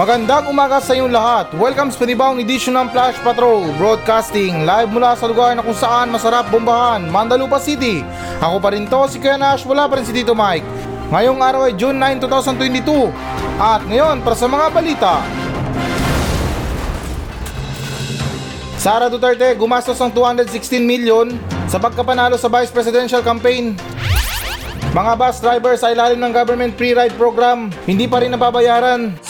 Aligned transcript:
Magandang 0.00 0.48
umaga 0.48 0.80
sa 0.80 0.96
inyong 0.96 1.12
lahat. 1.12 1.52
Welcome 1.60 1.92
sa 1.92 2.00
panibawang 2.00 2.40
edisyon 2.40 2.72
ng 2.72 2.88
Flash 2.88 3.20
Patrol 3.20 3.68
Broadcasting 3.76 4.64
live 4.64 4.88
mula 4.88 5.12
sa 5.12 5.28
lugar 5.28 5.52
na 5.52 5.60
kung 5.60 5.76
saan 5.76 6.08
masarap 6.08 6.48
bombahan, 6.48 7.04
Mandalupa 7.04 7.60
City. 7.60 8.00
Ako 8.40 8.64
pa 8.64 8.72
rin 8.72 8.88
to, 8.88 8.96
si 9.12 9.20
Kuya 9.20 9.36
Nash, 9.36 9.68
wala 9.68 9.84
pa 9.92 10.00
rin 10.00 10.08
si 10.08 10.16
Tito 10.16 10.32
Mike. 10.32 10.64
Ngayong 11.12 11.44
araw 11.44 11.68
ay 11.68 11.76
June 11.76 12.00
9, 12.00 12.16
2022. 12.16 13.12
At 13.60 13.84
ngayon, 13.84 14.24
para 14.24 14.32
sa 14.40 14.48
mga 14.48 14.66
balita. 14.72 15.20
Sara 18.80 19.12
Duterte 19.12 19.52
gumastos 19.52 20.00
ng 20.00 20.16
216 20.16 20.80
million 20.80 21.28
sa 21.68 21.76
pagkapanalo 21.76 22.40
sa 22.40 22.48
Vice 22.48 22.72
Presidential 22.72 23.20
Campaign. 23.20 23.76
Mga 24.96 25.12
bus 25.20 25.44
driver 25.44 25.76
sa 25.76 25.92
ilalim 25.92 26.24
ng 26.24 26.32
government 26.32 26.72
pre-ride 26.72 27.12
program, 27.20 27.68
hindi 27.84 28.08
pa 28.08 28.24
rin 28.24 28.32
nababayaran. 28.32 29.29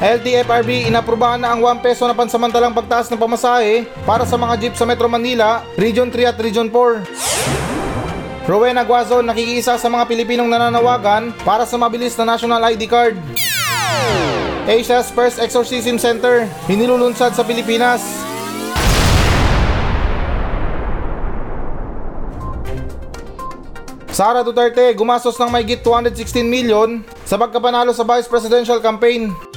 LTFRB 0.00 0.88
inaprubahan 0.88 1.36
na 1.36 1.52
ang 1.52 1.60
1 1.60 1.84
peso 1.84 2.08
na 2.08 2.16
pansamantalang 2.16 2.72
pagtaas 2.72 3.12
ng 3.12 3.20
pamasahe 3.20 3.84
para 4.08 4.24
sa 4.24 4.40
mga 4.40 4.54
jeep 4.56 4.72
sa 4.72 4.88
Metro 4.88 5.04
Manila, 5.12 5.60
Region 5.76 6.08
3 6.08 6.32
at 6.32 6.40
Region 6.40 6.72
4. 6.72 8.48
Rowena 8.48 8.80
Guazon 8.80 9.28
nakikiisa 9.28 9.76
sa 9.76 9.88
mga 9.92 10.08
Pilipinong 10.08 10.48
nananawagan 10.48 11.36
para 11.44 11.68
sa 11.68 11.76
mabilis 11.76 12.16
na 12.16 12.32
national 12.32 12.64
ID 12.72 12.88
card. 12.88 13.20
Asia's 14.64 15.12
first 15.12 15.36
exorcism 15.36 16.00
center, 16.00 16.48
hinilulunsad 16.64 17.36
sa 17.36 17.44
Pilipinas. 17.44 18.00
Sara 24.08 24.40
Duterte 24.40 24.96
gumastos 24.96 25.36
ng 25.36 25.52
may 25.52 25.68
216 25.68 26.40
million 26.48 27.04
sa 27.28 27.36
pagkapanalo 27.36 27.92
sa 27.92 28.00
Vice 28.08 28.32
Presidential 28.32 28.80
Campaign. 28.80 29.49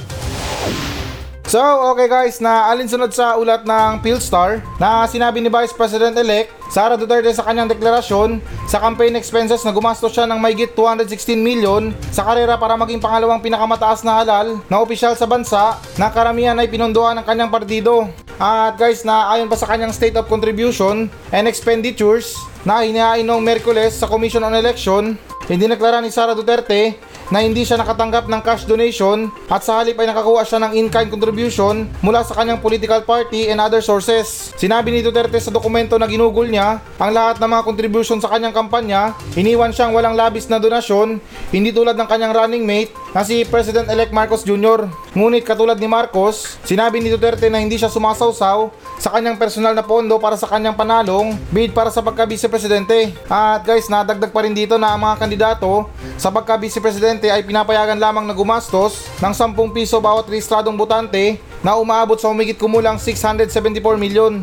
So, 1.54 1.62
okay 1.94 2.10
guys, 2.10 2.42
na 2.42 2.66
alinsunod 2.66 3.14
sa 3.14 3.38
ulat 3.38 3.62
ng 3.62 4.02
Philstar 4.02 4.58
na 4.82 5.06
sinabi 5.06 5.38
ni 5.38 5.46
Vice 5.46 5.70
President-elect 5.70 6.50
Sara 6.66 6.98
Duterte 6.98 7.30
sa 7.30 7.46
kanyang 7.46 7.70
deklarasyon 7.70 8.42
sa 8.66 8.82
campaign 8.82 9.14
expenses 9.14 9.62
na 9.62 9.70
gumastos 9.70 10.10
siya 10.10 10.26
ng 10.26 10.34
mayigit 10.34 10.74
216 10.74 11.38
million 11.38 11.94
sa 12.10 12.26
karera 12.26 12.58
para 12.58 12.74
maging 12.74 12.98
pangalawang 12.98 13.38
pinakamataas 13.38 14.02
na 14.02 14.18
halal 14.18 14.58
na 14.66 14.82
opisyal 14.82 15.14
sa 15.14 15.30
bansa 15.30 15.78
na 15.94 16.10
karamihan 16.10 16.58
ay 16.58 16.66
pinondohan 16.66 17.14
ng 17.22 17.26
kanyang 17.30 17.54
partido. 17.54 18.10
At 18.34 18.74
guys, 18.74 19.06
na 19.06 19.30
ayon 19.30 19.46
pa 19.46 19.54
sa 19.54 19.70
kanyang 19.70 19.94
state 19.94 20.18
of 20.18 20.26
contribution 20.26 21.06
and 21.30 21.46
expenditures 21.46 22.34
na 22.66 22.82
hinihain 22.82 23.22
noong 23.22 23.46
Merkules 23.46 23.94
sa 23.94 24.10
Commission 24.10 24.42
on 24.42 24.58
Election, 24.58 25.14
hindi 25.46 25.70
naklara 25.70 26.02
ni 26.02 26.10
Sara 26.10 26.34
Duterte 26.34 26.98
na 27.32 27.40
hindi 27.40 27.64
siya 27.64 27.80
nakatanggap 27.80 28.28
ng 28.28 28.40
cash 28.44 28.68
donation 28.68 29.32
at 29.48 29.64
sa 29.64 29.80
halip 29.80 29.96
ay 29.96 30.08
nakakuha 30.08 30.42
siya 30.44 30.60
ng 30.64 30.72
in-kind 30.76 31.08
contribution 31.08 31.88
mula 32.04 32.20
sa 32.26 32.36
kanyang 32.36 32.60
political 32.60 33.00
party 33.04 33.48
and 33.48 33.60
other 33.60 33.80
sources. 33.80 34.52
Sinabi 34.58 34.92
ni 34.92 35.00
Duterte 35.00 35.36
sa 35.40 35.52
dokumento 35.52 35.96
na 35.96 36.08
ginugol 36.08 36.48
niya 36.48 36.82
ang 37.00 37.10
lahat 37.12 37.40
ng 37.40 37.50
mga 37.50 37.62
contribution 37.64 38.18
sa 38.20 38.32
kanyang 38.32 38.52
kampanya, 38.52 39.16
iniwan 39.38 39.72
siyang 39.72 39.92
walang 39.96 40.16
labis 40.18 40.48
na 40.48 40.60
donasyon, 40.60 41.22
hindi 41.52 41.70
tulad 41.70 41.96
ng 41.96 42.08
kanyang 42.08 42.32
running 42.32 42.64
mate 42.64 43.03
na 43.14 43.22
si 43.22 43.46
President-elect 43.46 44.10
Marcos 44.10 44.42
Jr. 44.42 44.90
Ngunit 45.14 45.46
katulad 45.46 45.78
ni 45.78 45.86
Marcos, 45.86 46.58
sinabi 46.66 46.98
ni 46.98 47.14
Duterte 47.14 47.46
na 47.46 47.62
hindi 47.62 47.78
siya 47.78 47.86
sumasawsaw 47.86 48.74
sa 48.98 49.08
kanyang 49.14 49.38
personal 49.38 49.70
na 49.70 49.86
pondo 49.86 50.18
para 50.18 50.34
sa 50.34 50.50
kanyang 50.50 50.74
panalong 50.74 51.38
bid 51.54 51.70
para 51.70 51.94
sa 51.94 52.02
pagka-vice 52.02 52.50
presidente. 52.50 53.14
At 53.30 53.62
guys, 53.62 53.86
nadagdag 53.86 54.34
pa 54.34 54.42
rin 54.42 54.50
dito 54.50 54.74
na 54.74 54.98
ang 54.98 55.00
mga 55.06 55.22
kandidato 55.22 55.86
sa 56.18 56.34
pagka-vice 56.34 56.82
presidente 56.82 57.30
ay 57.30 57.46
pinapayagan 57.46 58.02
lamang 58.02 58.26
na 58.26 58.34
gumastos 58.34 59.06
ng 59.22 59.30
10 59.30 59.54
piso 59.70 60.02
bawat 60.02 60.26
rehistradong 60.26 60.74
botante 60.74 61.38
na 61.62 61.78
umaabot 61.78 62.18
sa 62.18 62.26
humigit 62.34 62.58
kumulang 62.58 62.98
674 62.98 63.78
milyon. 63.94 64.42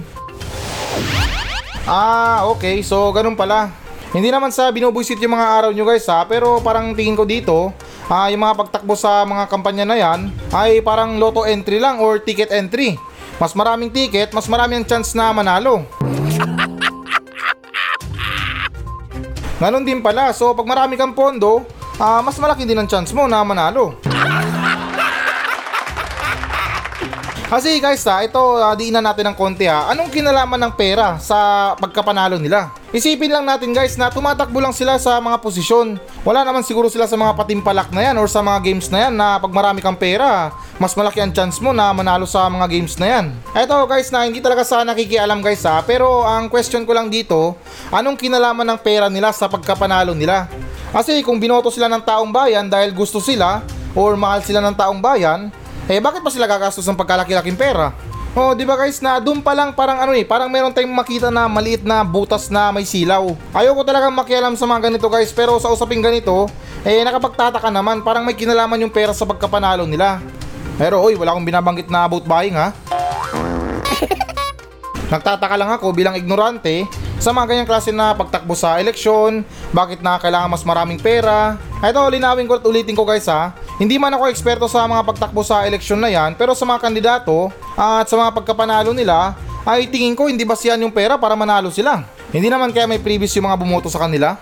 Ah, 1.84 2.47
okay. 2.47 2.79
So, 2.88 3.12
ganun 3.12 3.35
pala. 3.35 3.68
Hindi 4.12 4.28
naman 4.28 4.51
sa 4.51 4.68
binubuisit 4.72 5.19
yung 5.24 5.35
mga 5.35 5.47
araw 5.59 5.72
nyo 5.72 5.88
guys 5.88 6.03
ha, 6.12 6.28
pero 6.28 6.59
parang 6.59 6.91
tingin 6.91 7.16
ko 7.16 7.24
dito, 7.24 7.72
ah, 8.11 8.27
yung 8.27 8.44
mga 8.44 8.59
pagtakbo 8.59 8.94
sa 8.99 9.23
mga 9.23 9.47
kampanya 9.47 9.88
na 9.88 9.95
yan 9.95 10.27
ay 10.51 10.83
parang 10.83 11.16
lotto 11.16 11.47
entry 11.47 11.79
lang 11.79 12.03
or 12.03 12.19
ticket 12.19 12.51
entry. 12.51 12.99
Mas 13.39 13.55
maraming 13.55 13.89
ticket, 13.89 14.35
mas 14.35 14.51
maraming 14.51 14.83
chance 14.83 15.16
na 15.16 15.31
manalo. 15.31 15.88
Ganon 19.57 19.88
din 19.88 20.03
pala, 20.03 20.35
so 20.35 20.51
pag 20.51 20.67
marami 20.67 21.00
kang 21.00 21.16
pondo, 21.16 21.63
ah, 21.97 22.19
mas 22.19 22.35
malaki 22.35 22.67
din 22.67 22.77
ang 22.77 22.89
chance 22.91 23.16
mo 23.16 23.25
na 23.31 23.41
manalo. 23.47 23.95
Kasi 27.51 27.84
guys 27.84 28.07
ha, 28.07 28.23
ito 28.23 28.39
uh, 28.39 28.72
diinan 28.79 29.03
natin 29.03 29.28
ng 29.28 29.35
konti 29.35 29.67
ha. 29.67 29.91
Anong 29.91 30.07
kinalaman 30.07 30.56
ng 30.56 30.72
pera 30.72 31.19
sa 31.19 31.75
pagkapanalo 31.75 32.39
nila? 32.39 32.72
Isipin 32.95 33.28
lang 33.28 33.44
natin 33.44 33.75
guys 33.75 34.00
na 34.00 34.07
tumatakbo 34.07 34.63
lang 34.63 34.72
sila 34.72 34.95
sa 34.95 35.19
mga 35.19 35.35
posisyon. 35.44 36.00
Wala 36.23 36.47
naman 36.47 36.63
siguro 36.63 36.88
sila 36.88 37.12
sa 37.12 37.19
mga 37.19 37.35
patimpalak 37.35 37.91
na 37.91 38.07
yan 38.07 38.16
or 38.23 38.31
sa 38.31 38.39
mga 38.39 38.63
games 38.63 38.88
na 38.88 39.03
yan 39.03 39.19
na 39.19 39.35
pag 39.35 39.51
marami 39.51 39.84
kang 39.84 40.00
pera, 40.00 40.56
mas 40.79 40.95
malaki 40.95 41.19
ang 41.19 41.35
chance 41.35 41.59
mo 41.59 41.75
na 41.75 41.91
manalo 41.91 42.23
sa 42.23 42.47
mga 42.47 42.72
games 42.72 42.95
na 42.95 43.19
yan. 43.19 43.25
Eto 43.51 43.75
guys 43.83 44.07
na 44.16 44.23
hindi 44.23 44.39
talaga 44.39 44.63
sa 44.63 44.88
nakikialam 44.88 45.44
guys 45.44 45.68
ha, 45.68 45.83
pero 45.83 46.23
ang 46.23 46.47
question 46.47 46.88
ko 46.88 46.95
lang 46.95 47.12
dito, 47.12 47.59
anong 47.91 48.16
kinalaman 48.16 48.63
ng 48.63 48.79
pera 48.79 49.12
nila 49.12 49.35
sa 49.35 49.51
pagkapanalo 49.51 50.16
nila? 50.16 50.47
Kasi 50.95 51.19
kung 51.19 51.35
binoto 51.35 51.68
sila 51.68 51.91
ng 51.91 52.00
taong 52.07 52.31
bayan 52.31 52.72
dahil 52.72 52.95
gusto 52.95 53.19
sila 53.19 53.59
or 53.91 54.16
mahal 54.16 54.39
sila 54.39 54.63
ng 54.63 54.75
taong 54.79 55.03
bayan, 55.03 55.51
eh 55.91 56.00
bakit 56.00 56.24
pa 56.24 56.31
sila 56.31 56.47
gagastos 56.47 56.88
ng 56.88 56.96
pagkalaki-laking 56.96 57.59
pera? 57.59 57.91
Oh, 58.31 58.56
di 58.56 58.63
ba 58.63 58.79
guys 58.79 59.03
na 59.03 59.19
doon 59.19 59.44
pa 59.44 59.52
lang 59.52 59.75
parang 59.75 60.00
ano 60.00 60.16
eh, 60.16 60.24
parang 60.24 60.47
meron 60.47 60.72
tayong 60.72 60.96
makita 60.96 61.28
na 61.28 61.52
maliit 61.52 61.84
na 61.84 62.00
butas 62.00 62.47
na 62.47 62.72
may 62.72 62.88
silaw. 62.88 63.35
Ayoko 63.52 63.84
talagang 63.84 64.16
makialam 64.16 64.56
sa 64.56 64.63
mga 64.63 64.88
ganito 64.88 65.12
guys, 65.12 65.35
pero 65.35 65.59
sa 65.59 65.68
usaping 65.68 66.00
ganito, 66.00 66.47
eh 66.88 67.03
nakapagtataka 67.03 67.68
naman, 67.68 68.00
parang 68.07 68.24
may 68.24 68.31
kinalaman 68.31 68.88
yung 68.88 68.94
pera 68.94 69.12
sa 69.12 69.28
pagkapanalo 69.28 69.84
nila. 69.84 70.24
Pero 70.80 71.03
oy, 71.03 71.19
wala 71.19 71.35
akong 71.35 71.44
binabanggit 71.44 71.91
na 71.91 72.07
about 72.07 72.24
buying 72.24 72.56
ha. 72.56 72.72
Nagtataka 75.12 75.59
lang 75.59 75.75
ako 75.75 75.91
bilang 75.91 76.16
ignorante 76.16 76.88
sa 77.22 77.30
mga 77.35 77.53
ganyang 77.53 77.69
klase 77.69 77.94
na 77.94 78.18
pagtakbo 78.18 78.57
sa 78.57 78.81
eleksyon, 78.81 79.46
bakit 79.69 80.01
na 80.01 80.18
kailangan 80.18 80.50
mas 80.50 80.66
maraming 80.66 80.97
pera. 80.97 81.53
Ito, 81.78 82.09
linawin 82.09 82.50
ko 82.50 82.57
at 82.57 82.66
ulitin 82.66 82.97
ko 82.97 83.06
guys 83.06 83.30
ha. 83.30 83.53
Hindi 83.81 83.97
man 83.97 84.14
ako 84.14 84.30
eksperto 84.30 84.69
sa 84.69 84.86
mga 84.86 85.02
pagtakbo 85.09 85.42
sa 85.42 85.66
eleksyon 85.66 85.97
na 85.97 86.14
yan, 86.14 86.38
pero 86.38 86.53
sa 86.53 86.69
mga 86.69 86.86
kandidato 86.86 87.50
at 87.74 88.06
sa 88.06 88.14
mga 88.14 88.30
pagkapanalo 88.38 88.94
nila, 88.94 89.34
ay 89.66 89.90
tingin 89.90 90.14
ko 90.14 90.30
hindi 90.30 90.46
basihan 90.46 90.78
yung 90.78 90.94
pera 90.94 91.18
para 91.18 91.34
manalo 91.34 91.74
sila. 91.74 92.06
Hindi 92.30 92.46
naman 92.46 92.69
kaya 92.69 92.86
may 92.86 93.02
previous 93.02 93.34
yung 93.34 93.50
mga 93.50 93.58
bumoto 93.58 93.90
sa 93.90 94.06
kanila. 94.06 94.38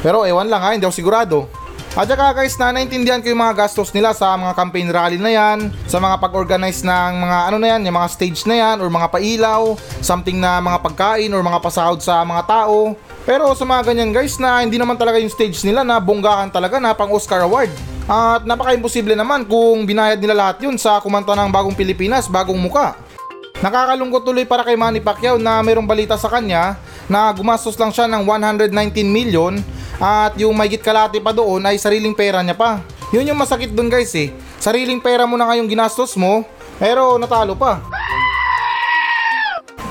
Pero 0.00 0.24
ewan 0.24 0.48
lang 0.48 0.64
ha, 0.64 0.72
hindi 0.72 0.88
ako 0.88 0.96
sigurado. 0.96 1.52
At 1.94 2.08
saka 2.08 2.40
guys, 2.40 2.56
na 2.56 2.72
naintindihan 2.72 3.20
ko 3.20 3.28
yung 3.28 3.44
mga 3.44 3.68
gastos 3.68 3.92
nila 3.92 4.16
sa 4.16 4.32
mga 4.40 4.56
campaign 4.56 4.88
rally 4.88 5.20
na 5.20 5.28
yan, 5.28 5.68
sa 5.84 6.00
mga 6.00 6.16
pag-organize 6.16 6.80
ng 6.80 7.12
mga 7.20 7.38
ano 7.52 7.56
na 7.60 7.68
yan, 7.76 7.86
yung 7.86 7.96
mga 8.00 8.08
stage 8.08 8.48
na 8.48 8.56
yan, 8.56 8.76
or 8.80 8.88
mga 8.88 9.12
pailaw, 9.12 9.76
something 10.00 10.40
na 10.40 10.64
mga 10.64 10.80
pagkain, 10.80 11.28
or 11.28 11.44
mga 11.44 11.60
pasahod 11.60 12.00
sa 12.00 12.24
mga 12.24 12.42
tao. 12.48 12.96
Pero 13.24 13.48
sa 13.56 13.64
mga 13.64 13.92
ganyan 13.92 14.12
guys 14.12 14.36
na 14.36 14.60
hindi 14.60 14.76
naman 14.76 15.00
talaga 15.00 15.16
yung 15.16 15.32
stage 15.32 15.64
nila 15.64 15.80
na 15.80 15.96
bonggahan 15.96 16.52
talaga 16.52 16.76
na 16.76 16.92
pang 16.92 17.08
Oscar 17.08 17.40
Award. 17.40 17.72
At 18.04 18.44
napaka-imposible 18.44 19.16
naman 19.16 19.48
kung 19.48 19.88
binayad 19.88 20.20
nila 20.20 20.36
lahat 20.36 20.60
yun 20.60 20.76
sa 20.76 21.00
kumanta 21.00 21.32
ng 21.32 21.48
bagong 21.48 21.72
Pilipinas, 21.72 22.28
bagong 22.28 22.60
muka. 22.60 23.00
Nakakalungkot 23.64 24.28
tuloy 24.28 24.44
para 24.44 24.60
kay 24.60 24.76
Manny 24.76 25.00
Pacquiao 25.00 25.40
na 25.40 25.64
mayroong 25.64 25.88
balita 25.88 26.20
sa 26.20 26.28
kanya 26.28 26.76
na 27.08 27.32
gumastos 27.32 27.80
lang 27.80 27.88
siya 27.88 28.04
ng 28.12 28.28
119 28.28 28.76
million 29.08 29.56
at 29.96 30.36
yung 30.36 30.52
may 30.52 30.68
kalati 30.76 31.16
pa 31.16 31.32
doon 31.32 31.64
ay 31.64 31.80
sariling 31.80 32.12
pera 32.12 32.44
niya 32.44 32.52
pa. 32.52 32.84
Yun 33.08 33.32
yung 33.32 33.40
masakit 33.40 33.72
doon 33.72 33.88
guys 33.88 34.12
eh. 34.12 34.36
Sariling 34.60 35.00
pera 35.00 35.24
mo 35.24 35.40
na 35.40 35.48
ngayong 35.48 35.70
ginastos 35.70 36.12
mo, 36.12 36.44
pero 36.76 37.16
natalo 37.16 37.56
pa. 37.56 37.80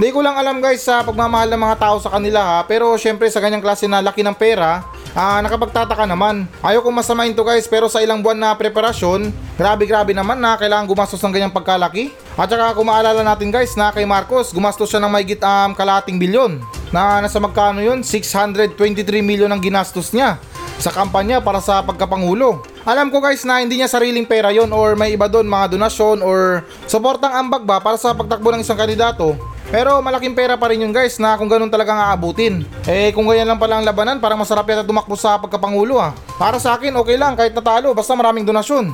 Hindi 0.03 0.11
ko 0.11 0.19
lang 0.19 0.35
alam 0.35 0.59
guys 0.59 0.83
sa 0.83 0.99
pagmamahal 0.99 1.47
ng 1.47 1.63
mga 1.63 1.79
tao 1.79 1.95
sa 1.95 2.11
kanila 2.11 2.43
ha, 2.43 2.59
pero 2.67 2.91
syempre 2.99 3.31
sa 3.31 3.39
ganyang 3.39 3.63
klase 3.63 3.87
na 3.87 4.03
laki 4.03 4.19
ng 4.19 4.35
pera, 4.35 4.83
ah, 5.15 5.39
nakapagtataka 5.39 6.03
naman. 6.03 6.43
Ayaw 6.59 6.83
kong 6.83 6.99
masamain 6.99 7.31
to 7.31 7.39
guys, 7.39 7.71
pero 7.71 7.87
sa 7.87 8.03
ilang 8.03 8.19
buwan 8.19 8.35
na 8.35 8.51
preparasyon, 8.51 9.31
grabe 9.55 9.87
grabe 9.87 10.11
naman 10.11 10.43
na 10.43 10.59
kailangan 10.59 10.91
gumastos 10.91 11.23
ng 11.23 11.31
ganyang 11.31 11.55
pagkalaki. 11.55 12.11
At 12.35 12.51
saka 12.51 12.75
kung 12.75 12.91
maalala 12.91 13.23
natin 13.23 13.47
guys 13.47 13.79
na 13.79 13.95
kay 13.95 14.03
Marcos, 14.03 14.51
gumastos 14.51 14.91
siya 14.91 14.99
ng 14.99 15.07
mahigit 15.07 15.39
um, 15.39 15.71
kalating 15.71 16.19
bilyon. 16.19 16.59
Na 16.91 17.23
nasa 17.23 17.39
magkano 17.39 17.79
yun? 17.79 18.03
623 18.03 18.75
milyon 19.23 19.55
ang 19.55 19.63
ginastos 19.63 20.11
niya 20.11 20.35
sa 20.83 20.91
kampanya 20.91 21.39
para 21.39 21.63
sa 21.63 21.79
pagkapangulo. 21.79 22.59
Alam 22.83 23.07
ko 23.07 23.23
guys 23.23 23.47
na 23.47 23.63
hindi 23.63 23.79
niya 23.79 23.87
sariling 23.87 24.27
pera 24.27 24.51
yon 24.51 24.67
or 24.75 24.99
may 24.99 25.15
iba 25.15 25.31
doon 25.31 25.47
mga 25.47 25.79
donasyon 25.79 26.19
or 26.19 26.67
suportang 26.91 27.31
ambag 27.31 27.63
ba 27.63 27.79
para 27.79 27.95
sa 27.95 28.11
pagtakbo 28.11 28.51
ng 28.51 28.67
isang 28.67 28.75
kandidato. 28.75 29.52
Pero 29.73 29.97
malaking 30.05 30.37
pera 30.37 30.53
pa 30.53 30.69
rin 30.69 30.85
yun 30.85 30.93
guys 30.93 31.17
na 31.17 31.33
kung 31.33 31.49
ganun 31.49 31.73
talagang 31.73 31.97
aabutin. 31.97 32.61
Eh 32.85 33.09
kung 33.09 33.25
ganyan 33.25 33.49
lang 33.49 33.57
pala 33.57 33.81
ang 33.81 33.85
labanan 33.89 34.21
parang 34.21 34.37
masarap 34.37 34.69
yata 34.69 34.85
tumakbo 34.85 35.17
sa 35.17 35.41
pagkapangulo 35.41 35.97
ah. 35.97 36.13
Para 36.37 36.61
sa 36.61 36.77
akin 36.77 36.93
okay 37.01 37.17
lang 37.17 37.33
kahit 37.33 37.57
natalo 37.57 37.89
basta 37.97 38.13
maraming 38.13 38.45
donasyon. 38.45 38.93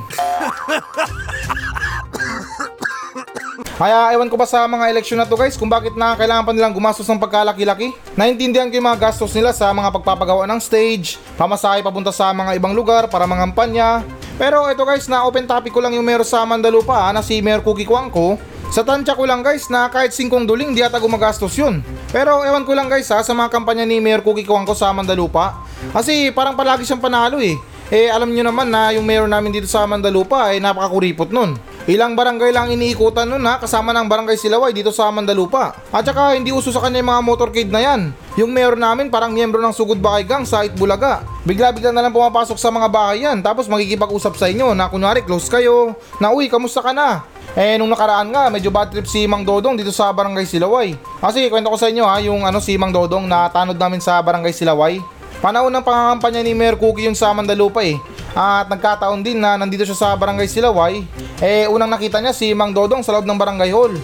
Kaya 3.80 4.12
ewan 4.16 4.28
ko 4.32 4.40
ba 4.40 4.48
sa 4.48 4.64
mga 4.68 4.88
eleksyon 4.92 5.20
na 5.20 5.28
to 5.28 5.36
guys 5.36 5.56
kung 5.56 5.68
bakit 5.68 5.96
na 5.96 6.16
kailangan 6.16 6.48
pa 6.48 6.52
nilang 6.56 6.72
gumastos 6.72 7.08
ng 7.08 7.20
pagkalaki-laki. 7.20 7.92
Naintindihan 8.16 8.72
ko 8.72 8.76
yung 8.80 8.88
mga 8.88 9.08
gastos 9.08 9.36
nila 9.36 9.52
sa 9.52 9.72
mga 9.72 9.88
pagpapagawa 10.00 10.48
ng 10.48 10.60
stage, 10.60 11.20
pamasahe 11.36 11.80
papunta 11.80 12.12
sa 12.12 12.32
mga 12.32 12.56
ibang 12.60 12.76
lugar 12.76 13.08
para 13.08 13.24
mangampanya. 13.24 14.04
Pero 14.40 14.68
ito 14.68 14.84
guys 14.84 15.08
na 15.08 15.24
open 15.24 15.44
topic 15.44 15.72
ko 15.72 15.80
lang 15.80 15.96
yung 15.96 16.04
mayor 16.04 16.24
sa 16.24 16.44
Mandalupa 16.44 17.08
ah, 17.08 17.12
na 17.12 17.24
si 17.24 17.40
Mayor 17.40 17.64
Cookie 17.64 17.88
Kwangko. 17.88 18.36
Sa 18.70 18.86
tansya 18.86 19.18
ko 19.18 19.26
lang 19.26 19.42
guys 19.42 19.66
na 19.66 19.90
kahit 19.90 20.14
singkong 20.14 20.46
duling 20.46 20.70
di 20.70 20.78
ata 20.78 21.02
gumagastos 21.02 21.58
yun. 21.58 21.82
Pero 22.14 22.46
ewan 22.46 22.62
ko 22.62 22.70
lang 22.70 22.86
guys 22.86 23.10
ha 23.10 23.18
sa 23.18 23.34
mga 23.34 23.50
kampanya 23.50 23.82
ni 23.82 23.98
Mayor 23.98 24.22
Cookie 24.22 24.46
Kwangko 24.46 24.78
sa 24.78 24.94
Mandalupa. 24.94 25.66
Kasi 25.90 26.30
parang 26.30 26.54
palagi 26.54 26.86
siyang 26.86 27.02
panalo 27.02 27.42
eh. 27.42 27.58
Eh 27.90 28.06
alam 28.06 28.30
nyo 28.30 28.46
naman 28.46 28.70
na 28.70 28.94
yung 28.94 29.02
mayor 29.02 29.26
namin 29.26 29.50
dito 29.50 29.66
sa 29.66 29.82
Mandalupa 29.90 30.54
ay 30.54 30.62
napakakuripot 30.62 31.34
nun. 31.34 31.58
Ilang 31.90 32.14
barangay 32.14 32.54
lang 32.54 32.70
iniikutan 32.70 33.26
nun 33.26 33.42
ha, 33.42 33.58
kasama 33.58 33.90
ng 33.90 34.06
barangay 34.06 34.38
Silaway 34.38 34.70
dito 34.70 34.94
sa 34.94 35.10
Mandalupa. 35.10 35.74
At 35.90 36.06
saka 36.06 36.38
hindi 36.38 36.54
uso 36.54 36.70
sa 36.70 36.78
kanya 36.78 37.02
yung 37.02 37.10
mga 37.10 37.26
motorcade 37.26 37.74
na 37.74 37.82
yan. 37.82 38.14
Yung 38.38 38.54
mayor 38.54 38.78
namin 38.78 39.10
parang 39.10 39.34
miyembro 39.34 39.58
ng 39.58 39.74
Sugod 39.74 39.98
Bahay 39.98 40.22
Gang 40.22 40.46
sa 40.46 40.62
Itbulaga. 40.62 41.26
Bigla-bigla 41.42 41.90
na 41.90 42.06
lang 42.06 42.14
pumapasok 42.14 42.54
sa 42.54 42.70
mga 42.70 42.86
bahay 42.86 43.26
yan, 43.26 43.42
tapos 43.42 43.66
magkikipag-usap 43.66 44.38
sa 44.38 44.46
inyo 44.46 44.70
na 44.78 44.86
kunwari 44.86 45.26
close 45.26 45.50
kayo, 45.50 45.98
na 46.22 46.30
uy, 46.30 46.46
kamusta 46.46 46.78
ka 46.78 46.94
na? 46.94 47.26
Eh 47.58 47.74
nung 47.82 47.90
nakaraan 47.90 48.30
nga, 48.30 48.46
medyo 48.46 48.70
bad 48.70 48.94
trip 48.94 49.10
si 49.10 49.26
Mang 49.26 49.42
Dodong 49.42 49.74
dito 49.74 49.90
sa 49.90 50.14
Barangay 50.14 50.46
Silaway. 50.46 50.94
Kasi 51.18 51.50
kwento 51.50 51.66
ko 51.66 51.74
sa 51.74 51.90
inyo 51.90 52.06
ha, 52.06 52.22
yung 52.22 52.46
ano 52.46 52.62
si 52.62 52.78
Mang 52.78 52.94
Dodong 52.94 53.26
na 53.26 53.50
tanod 53.50 53.74
namin 53.74 53.98
sa 53.98 54.22
Barangay 54.22 54.54
Silaway. 54.54 55.02
Panahon 55.42 55.72
ng 55.74 55.82
pangangampanya 55.82 56.46
ni 56.46 56.54
Mayor 56.54 56.78
Cookie 56.78 57.10
yung 57.10 57.18
sa 57.18 57.34
Mandalupa 57.34 57.82
eh. 57.82 57.98
At 58.38 58.70
nagkataon 58.70 59.26
din 59.26 59.42
na 59.42 59.58
nandito 59.58 59.82
siya 59.82 59.98
sa 59.98 60.08
Barangay 60.14 60.46
Silaway. 60.46 61.02
Eh 61.42 61.66
unang 61.66 61.90
nakita 61.90 62.22
niya 62.22 62.30
si 62.30 62.54
Mang 62.54 62.70
Dodong 62.70 63.02
sa 63.02 63.18
loob 63.18 63.26
ng 63.26 63.40
Barangay 63.40 63.74
Hall. 63.74 63.98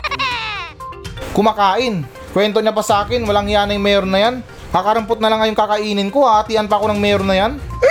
Kumakain. 1.36 2.02
Kwento 2.34 2.58
niya 2.58 2.74
pa 2.74 2.82
sa 2.82 3.06
akin, 3.06 3.22
walang 3.26 3.46
hiya 3.46 3.66
na 3.66 3.78
yung 3.78 3.86
mayor 3.86 4.06
na 4.06 4.18
yan. 4.18 4.34
Kakarampot 4.70 5.18
na 5.22 5.30
lang 5.30 5.38
nga 5.42 5.50
yung 5.50 5.58
kakainin 5.58 6.10
ko, 6.10 6.26
hatian 6.26 6.66
pa 6.66 6.78
ako 6.82 6.94
ng 6.94 6.98
mayor 6.98 7.22
na 7.22 7.34
yan. 7.34 7.52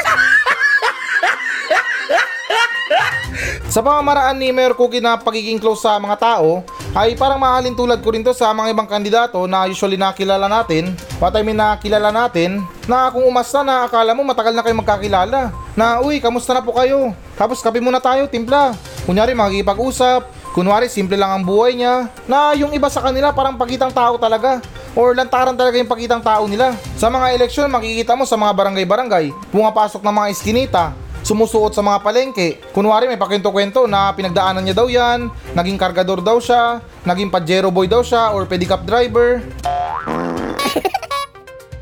Sa 3.70 3.86
pamamaraan 3.86 4.34
ni 4.34 4.50
Mayor 4.50 4.74
Cookie 4.74 4.98
na 4.98 5.14
pagiging 5.14 5.62
close 5.62 5.86
sa 5.86 6.02
mga 6.02 6.18
tao, 6.18 6.66
ay 6.98 7.14
parang 7.14 7.38
mahalin 7.38 7.78
tulad 7.78 8.02
ko 8.02 8.10
rin 8.10 8.26
to 8.26 8.34
sa 8.34 8.50
mga 8.50 8.74
ibang 8.74 8.90
kandidato 8.90 9.38
na 9.46 9.70
usually 9.70 9.94
nakilala 9.94 10.50
natin, 10.50 10.98
what 11.22 11.38
I 11.38 11.46
mean 11.46 11.62
nakilala 11.62 12.10
natin, 12.10 12.66
na 12.90 13.14
kung 13.14 13.22
umasta 13.30 13.62
na 13.62 13.86
akala 13.86 14.18
mo 14.18 14.26
matagal 14.26 14.58
na 14.58 14.66
kayo 14.66 14.74
magkakilala, 14.74 15.54
na 15.78 16.02
uy, 16.02 16.18
kamusta 16.18 16.58
na 16.58 16.66
po 16.66 16.74
kayo? 16.82 17.14
Tapos 17.38 17.62
kape 17.62 17.78
muna 17.78 18.02
tayo, 18.02 18.26
timpla. 18.26 18.74
Kunyari 19.06 19.38
makikipag-usap, 19.38 20.26
kunwari 20.58 20.90
simple 20.90 21.14
lang 21.14 21.30
ang 21.30 21.46
buhay 21.46 21.78
niya, 21.78 22.10
na 22.26 22.58
yung 22.58 22.74
iba 22.74 22.90
sa 22.90 23.06
kanila 23.06 23.30
parang 23.38 23.54
pagitang 23.54 23.94
tao 23.94 24.18
talaga 24.18 24.66
or 24.98 25.14
lantaran 25.14 25.54
talaga 25.54 25.78
yung 25.78 25.86
pagkitang 25.86 26.26
tao 26.26 26.50
nila. 26.50 26.74
Sa 26.98 27.14
mga 27.14 27.38
eleksyon, 27.38 27.70
makikita 27.70 28.18
mo 28.18 28.26
sa 28.26 28.34
mga 28.34 28.50
barangay-barangay, 28.50 29.30
pumapasok 29.54 30.02
ng 30.02 30.16
mga 30.18 30.28
iskinita, 30.34 30.86
sumusuot 31.30 31.78
sa 31.78 31.86
mga 31.86 32.02
palengke. 32.02 32.58
Kunwari 32.74 33.06
may 33.06 33.22
pakwento-kwento 33.22 33.86
na 33.86 34.10
pinagdaanan 34.18 34.66
niya 34.66 34.74
daw 34.74 34.90
yan, 34.90 35.30
naging 35.54 35.78
kargador 35.78 36.26
daw 36.26 36.42
siya, 36.42 36.82
naging 37.06 37.30
pajero 37.30 37.70
boy 37.70 37.86
daw 37.86 38.02
siya, 38.02 38.34
or 38.34 38.50
pedicab 38.50 38.82
driver. 38.82 39.38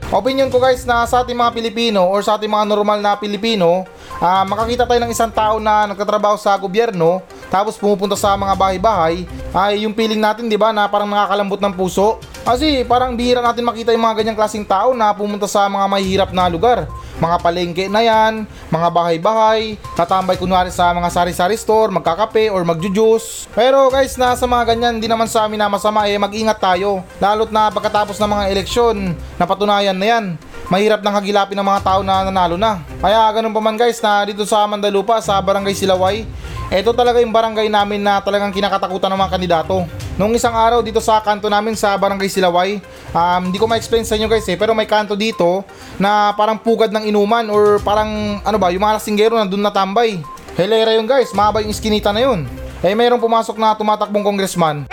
Opinion 0.08 0.52
ko 0.52 0.60
guys 0.60 0.84
na 0.84 1.08
sa 1.08 1.24
ating 1.24 1.36
mga 1.36 1.52
Pilipino 1.52 2.08
or 2.08 2.24
sa 2.24 2.40
ating 2.40 2.48
mga 2.48 2.68
normal 2.68 3.00
na 3.00 3.20
Pilipino, 3.20 3.88
ah, 4.20 4.44
makakita 4.44 4.88
tayo 4.88 5.00
ng 5.04 5.12
isang 5.12 5.32
tao 5.32 5.60
na 5.60 5.88
nagtatrabaho 5.88 6.40
sa 6.40 6.56
gobyerno 6.56 7.24
tapos 7.48 7.80
pumupunta 7.80 8.16
sa 8.20 8.36
mga 8.36 8.56
bahay-bahay, 8.56 9.24
ay 9.56 9.88
yung 9.88 9.96
feeling 9.96 10.20
natin 10.20 10.52
'di 10.52 10.60
ba 10.60 10.76
na 10.76 10.88
parang 10.92 11.08
nakakalambot 11.08 11.60
ng 11.64 11.74
puso. 11.76 12.20
Kasi 12.48 12.88
parang 12.88 13.12
bihira 13.12 13.44
natin 13.44 13.68
makita 13.68 13.92
yung 13.92 14.08
mga 14.08 14.24
ganyang 14.24 14.40
klaseng 14.40 14.64
tao 14.64 14.96
na 14.96 15.12
pumunta 15.12 15.52
sa 15.52 15.68
mga 15.68 15.84
mahihirap 15.84 16.30
na 16.32 16.48
lugar. 16.48 16.88
Mga 17.20 17.38
palengke 17.44 17.86
na 17.92 18.00
yan, 18.00 18.48
mga 18.72 18.88
bahay-bahay, 18.88 19.76
tatambay 20.00 20.40
kunwari 20.40 20.72
sa 20.72 20.96
mga 20.96 21.12
sari-sari 21.12 21.60
store, 21.60 21.92
magkakape 21.92 22.48
or 22.48 22.64
magjujus. 22.64 23.52
Pero 23.52 23.92
guys, 23.92 24.16
na 24.16 24.32
sa 24.40 24.48
mga 24.48 24.64
ganyan, 24.64 24.96
di 24.96 25.12
naman 25.12 25.28
sa 25.28 25.44
amin 25.44 25.60
na 25.60 25.68
masama 25.68 26.08
eh, 26.08 26.16
mag-ingat 26.16 26.56
tayo. 26.56 27.04
Lalo't 27.20 27.52
na 27.52 27.68
pagkatapos 27.68 28.16
ng 28.16 28.32
mga 28.32 28.44
eleksyon, 28.56 28.96
napatunayan 29.36 30.00
na 30.00 30.08
yan. 30.08 30.26
Mahirap 30.72 31.04
nang 31.04 31.20
hagilapin 31.20 31.60
ng 31.60 31.68
mga 31.68 31.84
tao 31.84 32.00
na 32.00 32.32
nanalo 32.32 32.56
na. 32.56 32.80
Kaya 33.04 33.28
ganun 33.36 33.52
pa 33.52 33.60
man 33.60 33.76
guys 33.76 34.00
na 34.00 34.24
dito 34.24 34.48
sa 34.48 34.64
Mandalupa, 34.64 35.20
sa 35.20 35.36
Barangay 35.44 35.76
Silaway, 35.76 36.24
ito 36.72 36.92
talaga 36.96 37.20
yung 37.20 37.36
barangay 37.36 37.68
namin 37.68 38.08
na 38.08 38.24
talagang 38.24 38.56
kinakatakutan 38.56 39.12
ng 39.12 39.20
mga 39.20 39.34
kandidato. 39.36 40.07
Nung 40.18 40.34
isang 40.34 40.58
araw 40.58 40.82
dito 40.82 40.98
sa 40.98 41.22
kanto 41.22 41.46
namin 41.46 41.78
sa 41.78 41.94
Barangay 41.94 42.26
Silaway, 42.26 42.82
um, 43.14 43.42
hindi 43.46 43.62
ko 43.62 43.70
ma-explain 43.70 44.02
sa 44.02 44.18
inyo 44.18 44.26
guys 44.26 44.50
eh, 44.50 44.58
pero 44.58 44.74
may 44.74 44.90
kanto 44.90 45.14
dito 45.14 45.62
na 46.02 46.34
parang 46.34 46.58
pugad 46.58 46.90
ng 46.90 47.06
inuman 47.06 47.46
or 47.54 47.78
parang 47.86 48.42
ano 48.42 48.58
ba, 48.58 48.74
yung 48.74 48.82
mga 48.82 48.98
lasinggero 48.98 49.38
na 49.38 49.46
doon 49.46 49.62
natambay. 49.62 50.18
Helera 50.58 50.98
yun 50.98 51.06
guys, 51.06 51.30
mahaba 51.38 51.62
yung 51.62 51.70
iskinita 51.70 52.10
na 52.10 52.26
yun. 52.26 52.50
Eh 52.82 52.98
mayroong 52.98 53.22
pumasok 53.22 53.62
na 53.62 53.78
tumatakbong 53.78 54.26
congressman. 54.26 54.90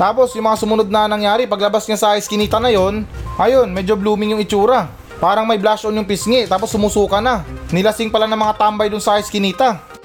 Tapos 0.00 0.32
yung 0.32 0.48
mga 0.48 0.56
sumunod 0.56 0.88
na 0.88 1.04
nangyari, 1.04 1.44
paglabas 1.44 1.84
niya 1.84 2.00
sa 2.00 2.16
iskinita 2.16 2.56
na 2.56 2.72
yon, 2.72 3.04
ayun, 3.36 3.68
medyo 3.68 4.00
blooming 4.00 4.32
yung 4.32 4.40
itsura. 4.40 4.88
Parang 5.20 5.44
may 5.44 5.60
blush 5.60 5.84
on 5.84 5.92
yung 5.92 6.08
pisngi, 6.08 6.48
tapos 6.48 6.72
sumusuka 6.72 7.20
na. 7.20 7.44
Nilasing 7.68 8.08
pala 8.08 8.24
ng 8.24 8.36
mga 8.36 8.56
tambay 8.56 8.88
dun 8.88 9.00
sa 9.00 9.20
iskinita. 9.20 9.95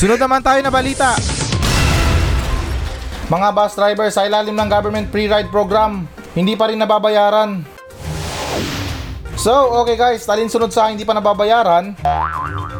Sunod 0.00 0.16
naman 0.16 0.40
tayo 0.40 0.64
na 0.64 0.72
balita. 0.72 1.12
Mga 3.28 3.48
bus 3.52 3.76
driver 3.76 4.08
sa 4.08 4.24
ilalim 4.24 4.56
ng 4.56 4.64
government 4.64 5.12
pre-ride 5.12 5.52
program, 5.52 6.08
hindi 6.32 6.56
pa 6.56 6.72
rin 6.72 6.80
nababayaran. 6.80 7.60
So, 9.36 9.52
okay 9.84 10.00
guys, 10.00 10.24
alinsunod 10.24 10.72
sa 10.72 10.88
hindi 10.88 11.04
pa 11.04 11.12
nababayaran. 11.12 12.00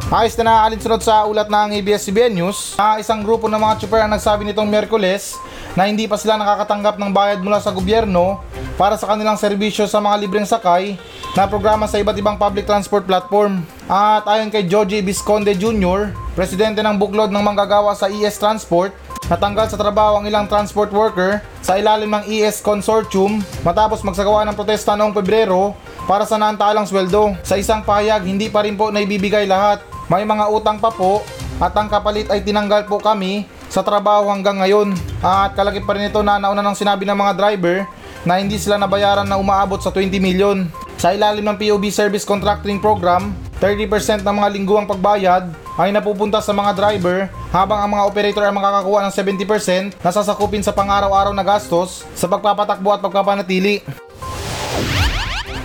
Ayos 0.08 0.32
na 0.40 0.48
na 0.48 0.54
alinsunod 0.64 1.04
sa 1.04 1.28
ulat 1.28 1.52
ng 1.52 1.76
ABS-CBN 1.84 2.40
News 2.40 2.80
na 2.80 2.96
isang 2.96 3.20
grupo 3.20 3.52
ng 3.52 3.60
mga 3.60 3.84
chopper 3.84 4.00
ang 4.00 4.16
nagsabi 4.16 4.48
nitong 4.48 4.72
Merkules 4.72 5.36
na 5.76 5.92
hindi 5.92 6.08
pa 6.08 6.16
sila 6.16 6.40
nakakatanggap 6.40 6.96
ng 6.96 7.12
bayad 7.12 7.44
mula 7.44 7.60
sa 7.60 7.68
gobyerno 7.68 8.40
para 8.80 8.96
sa 8.96 9.04
kanilang 9.04 9.36
serbisyo 9.36 9.84
sa 9.84 10.00
mga 10.00 10.24
libreng 10.24 10.48
sakay 10.48 10.96
na 11.36 11.44
programa 11.44 11.84
sa 11.84 12.00
iba't 12.00 12.16
ibang 12.16 12.40
public 12.40 12.64
transport 12.64 13.04
platform. 13.04 13.60
At 13.90 14.22
ayon 14.30 14.54
kay 14.54 14.70
Joji 14.70 15.02
Visconde 15.02 15.50
Jr., 15.50 16.14
presidente 16.38 16.78
ng 16.78 16.94
buklod 16.94 17.34
ng 17.34 17.42
manggagawa 17.42 17.90
sa 17.98 18.06
ES 18.06 18.38
Transport, 18.38 18.94
natanggal 19.26 19.66
sa 19.66 19.74
trabaho 19.74 20.22
ang 20.22 20.30
ilang 20.30 20.46
transport 20.46 20.94
worker 20.94 21.42
sa 21.58 21.74
ilalim 21.74 22.06
ng 22.06 22.22
ES 22.30 22.62
Consortium 22.62 23.42
matapos 23.66 24.06
magsagawa 24.06 24.46
ng 24.46 24.54
protesta 24.54 24.94
noong 24.94 25.10
Pebrero 25.10 25.74
para 26.06 26.22
sa 26.22 26.38
naantalang 26.38 26.86
sweldo. 26.86 27.34
Sa 27.42 27.58
isang 27.58 27.82
pahayag, 27.82 28.22
hindi 28.22 28.46
pa 28.46 28.62
rin 28.62 28.78
po 28.78 28.94
naibibigay 28.94 29.42
lahat. 29.50 29.82
May 30.06 30.22
mga 30.22 30.46
utang 30.54 30.78
pa 30.78 30.94
po 30.94 31.26
at 31.58 31.74
ang 31.74 31.90
kapalit 31.90 32.30
ay 32.30 32.46
tinanggal 32.46 32.86
po 32.86 33.02
kami 33.02 33.42
sa 33.66 33.82
trabaho 33.82 34.30
hanggang 34.30 34.62
ngayon. 34.62 34.94
At 35.18 35.58
kalakip 35.58 35.82
pa 35.82 35.98
rin 35.98 36.06
ito 36.06 36.22
na 36.22 36.38
nauna 36.38 36.62
ng 36.62 36.78
sinabi 36.78 37.02
ng 37.10 37.18
mga 37.18 37.34
driver 37.34 37.90
na 38.22 38.38
hindi 38.38 38.54
sila 38.54 38.78
nabayaran 38.78 39.26
na 39.26 39.34
umaabot 39.34 39.82
sa 39.82 39.90
20 39.90 40.14
million. 40.22 40.70
Sa 40.94 41.10
ilalim 41.10 41.42
ng 41.42 41.58
POB 41.58 41.90
Service 41.90 42.22
Contracting 42.22 42.78
Program, 42.78 43.49
30% 43.60 44.24
ng 44.24 44.36
mga 44.40 44.48
lingguang 44.56 44.88
pagbayad 44.88 45.52
ay 45.76 45.92
napupunta 45.92 46.40
sa 46.40 46.56
mga 46.56 46.72
driver 46.72 47.28
habang 47.52 47.76
ang 47.84 47.92
mga 47.92 48.08
operator 48.08 48.42
ay 48.48 48.56
makakakuha 48.56 49.04
ng 49.04 49.12
70% 49.12 50.00
na 50.00 50.10
sasakupin 50.10 50.64
sa 50.64 50.72
pang-araw-araw 50.72 51.36
na 51.36 51.44
gastos 51.44 52.08
sa 52.16 52.24
pagpapatakbo 52.24 52.88
at 52.88 53.04
pagpapanatili. 53.04 53.84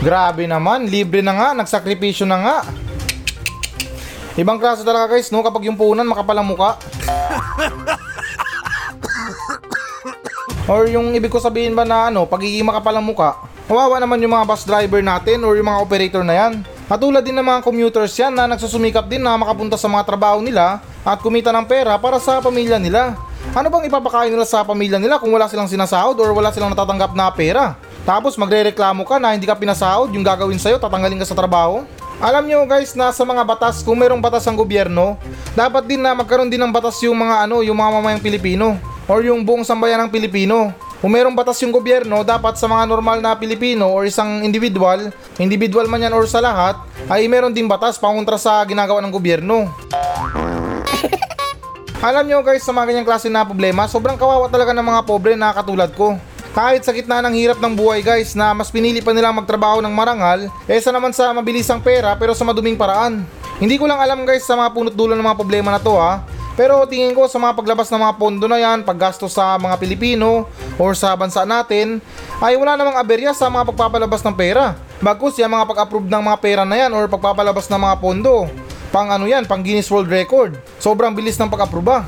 Grabe 0.04 0.44
naman, 0.44 0.92
libre 0.92 1.24
na 1.24 1.34
nga, 1.40 1.48
nagsakripisyo 1.56 2.28
na 2.28 2.38
nga. 2.44 2.58
Ibang 4.36 4.60
klase 4.60 4.84
talaga 4.84 5.16
guys, 5.16 5.32
no? 5.32 5.40
Kapag 5.40 5.64
yung 5.64 5.80
punan, 5.80 6.04
makapal 6.04 6.36
ang 6.36 6.52
muka. 6.52 6.76
Or 10.68 10.84
yung 10.92 11.16
ibig 11.16 11.32
ko 11.32 11.40
sabihin 11.40 11.72
ba 11.72 11.88
na 11.88 12.12
ano, 12.12 12.28
pagiging 12.28 12.68
makapal 12.68 13.00
ang 13.00 13.08
muka. 13.08 13.40
Kawawa 13.72 14.04
naman 14.04 14.20
yung 14.20 14.36
mga 14.36 14.44
bus 14.44 14.68
driver 14.68 15.00
natin 15.00 15.48
or 15.48 15.56
yung 15.56 15.72
mga 15.72 15.80
operator 15.80 16.24
na 16.28 16.36
yan. 16.36 16.75
At 16.86 17.02
tulad 17.02 17.26
din 17.26 17.34
ng 17.34 17.42
mga 17.42 17.66
commuters 17.66 18.14
yan 18.14 18.30
na 18.30 18.46
nagsusumikap 18.46 19.10
din 19.10 19.18
na 19.18 19.34
makapunta 19.34 19.74
sa 19.74 19.90
mga 19.90 20.06
trabaho 20.06 20.38
nila 20.38 20.86
at 21.02 21.18
kumita 21.18 21.50
ng 21.50 21.66
pera 21.66 21.98
para 21.98 22.22
sa 22.22 22.38
pamilya 22.38 22.78
nila. 22.78 23.18
Ano 23.58 23.74
bang 23.74 23.90
ipapakain 23.90 24.30
nila 24.30 24.46
sa 24.46 24.62
pamilya 24.62 25.02
nila 25.02 25.18
kung 25.18 25.34
wala 25.34 25.50
silang 25.50 25.66
sinasahod 25.66 26.14
or 26.22 26.30
wala 26.30 26.54
silang 26.54 26.70
natatanggap 26.70 27.18
na 27.18 27.34
pera? 27.34 27.74
Tapos 28.06 28.38
magre-reklamo 28.38 29.02
ka 29.02 29.18
na 29.18 29.34
hindi 29.34 29.50
ka 29.50 29.58
pinasahod, 29.58 30.14
yung 30.14 30.22
gagawin 30.22 30.62
sa'yo, 30.62 30.78
tatanggalin 30.78 31.18
ka 31.18 31.26
sa 31.26 31.34
trabaho? 31.34 31.82
Alam 32.22 32.46
nyo 32.46 32.70
guys 32.70 32.94
na 32.94 33.10
sa 33.10 33.26
mga 33.26 33.42
batas, 33.42 33.82
kung 33.82 33.98
merong 33.98 34.22
batas 34.22 34.46
ang 34.46 34.54
gobyerno, 34.54 35.18
dapat 35.58 35.90
din 35.90 36.06
na 36.06 36.14
magkaroon 36.14 36.54
din 36.54 36.62
ng 36.62 36.70
batas 36.70 37.02
yung 37.02 37.18
mga 37.18 37.50
ano, 37.50 37.66
yung 37.66 37.76
mga 37.76 37.92
mamayang 37.98 38.22
Pilipino 38.22 38.78
or 39.10 39.26
yung 39.26 39.42
buong 39.42 39.66
sambayan 39.66 40.06
ng 40.06 40.14
Pilipino. 40.14 40.70
Kung 41.06 41.14
merong 41.14 41.38
batas 41.38 41.62
yung 41.62 41.70
gobyerno, 41.70 42.26
dapat 42.26 42.58
sa 42.58 42.66
mga 42.66 42.90
normal 42.90 43.22
na 43.22 43.38
Pilipino 43.38 43.94
or 43.94 44.10
isang 44.10 44.42
individual, 44.42 45.14
individual 45.38 45.86
man 45.86 46.02
yan 46.02 46.18
or 46.18 46.26
sa 46.26 46.42
lahat, 46.42 46.82
ay 47.06 47.30
meron 47.30 47.54
din 47.54 47.70
batas 47.70 48.02
pangontra 48.02 48.42
sa 48.42 48.58
ginagawa 48.66 49.06
ng 49.06 49.14
gobyerno. 49.14 49.70
Alam 52.10 52.26
nyo 52.26 52.42
guys, 52.42 52.66
sa 52.66 52.74
mga 52.74 52.90
ganyang 52.90 53.06
klase 53.06 53.30
na 53.30 53.46
problema, 53.46 53.86
sobrang 53.86 54.18
kawawa 54.18 54.50
talaga 54.50 54.74
ng 54.74 54.82
mga 54.82 55.02
pobre 55.06 55.38
na 55.38 55.54
katulad 55.54 55.94
ko. 55.94 56.18
Kahit 56.58 56.82
sa 56.82 56.90
gitna 56.90 57.22
ng 57.22 57.38
hirap 57.38 57.62
ng 57.62 57.78
buhay 57.78 58.02
guys 58.02 58.34
na 58.34 58.58
mas 58.58 58.74
pinili 58.74 58.98
pa 58.98 59.14
nilang 59.14 59.38
magtrabaho 59.38 59.86
ng 59.86 59.94
marangal, 59.94 60.50
kesa 60.66 60.90
naman 60.90 61.14
sa 61.14 61.30
mabilisang 61.38 61.86
pera 61.86 62.18
pero 62.18 62.34
sa 62.34 62.42
maduming 62.50 62.82
paraan. 62.82 63.22
Hindi 63.62 63.78
ko 63.78 63.86
lang 63.86 64.02
alam 64.02 64.26
guys 64.26 64.42
sa 64.42 64.58
mga 64.58 64.74
punot 64.74 64.98
dulo 64.98 65.14
ng 65.14 65.22
mga 65.22 65.38
problema 65.38 65.70
na 65.70 65.78
to 65.78 66.02
ha, 66.02 66.26
pero 66.56 66.88
tingin 66.88 67.12
ko 67.12 67.28
sa 67.28 67.36
mga 67.36 67.52
paglabas 67.52 67.92
ng 67.92 68.00
mga 68.00 68.16
pondo 68.16 68.48
na 68.48 68.56
yan, 68.56 68.88
paggastos 68.88 69.36
sa 69.36 69.60
mga 69.60 69.76
Pilipino 69.76 70.48
or 70.80 70.96
sa 70.96 71.12
bansa 71.20 71.44
natin, 71.44 72.00
ay 72.40 72.56
wala 72.56 72.80
namang 72.80 72.96
aberya 72.96 73.36
sa 73.36 73.52
mga 73.52 73.76
pagpapalabas 73.76 74.24
ng 74.24 74.36
pera. 74.40 74.80
Bagkus 75.04 75.36
yung 75.36 75.52
mga 75.52 75.68
pag-approve 75.68 76.08
ng 76.08 76.24
mga 76.24 76.38
pera 76.40 76.64
na 76.64 76.80
yan 76.80 76.96
or 76.96 77.12
pagpapalabas 77.12 77.68
ng 77.68 77.82
mga 77.84 77.96
pondo. 78.00 78.48
Pang 78.88 79.12
ano 79.12 79.28
yan, 79.28 79.44
pang 79.44 79.60
Guinness 79.60 79.92
World 79.92 80.08
Record. 80.08 80.56
Sobrang 80.80 81.12
bilis 81.12 81.36
ng 81.36 81.52
pag-aproba. 81.52 82.08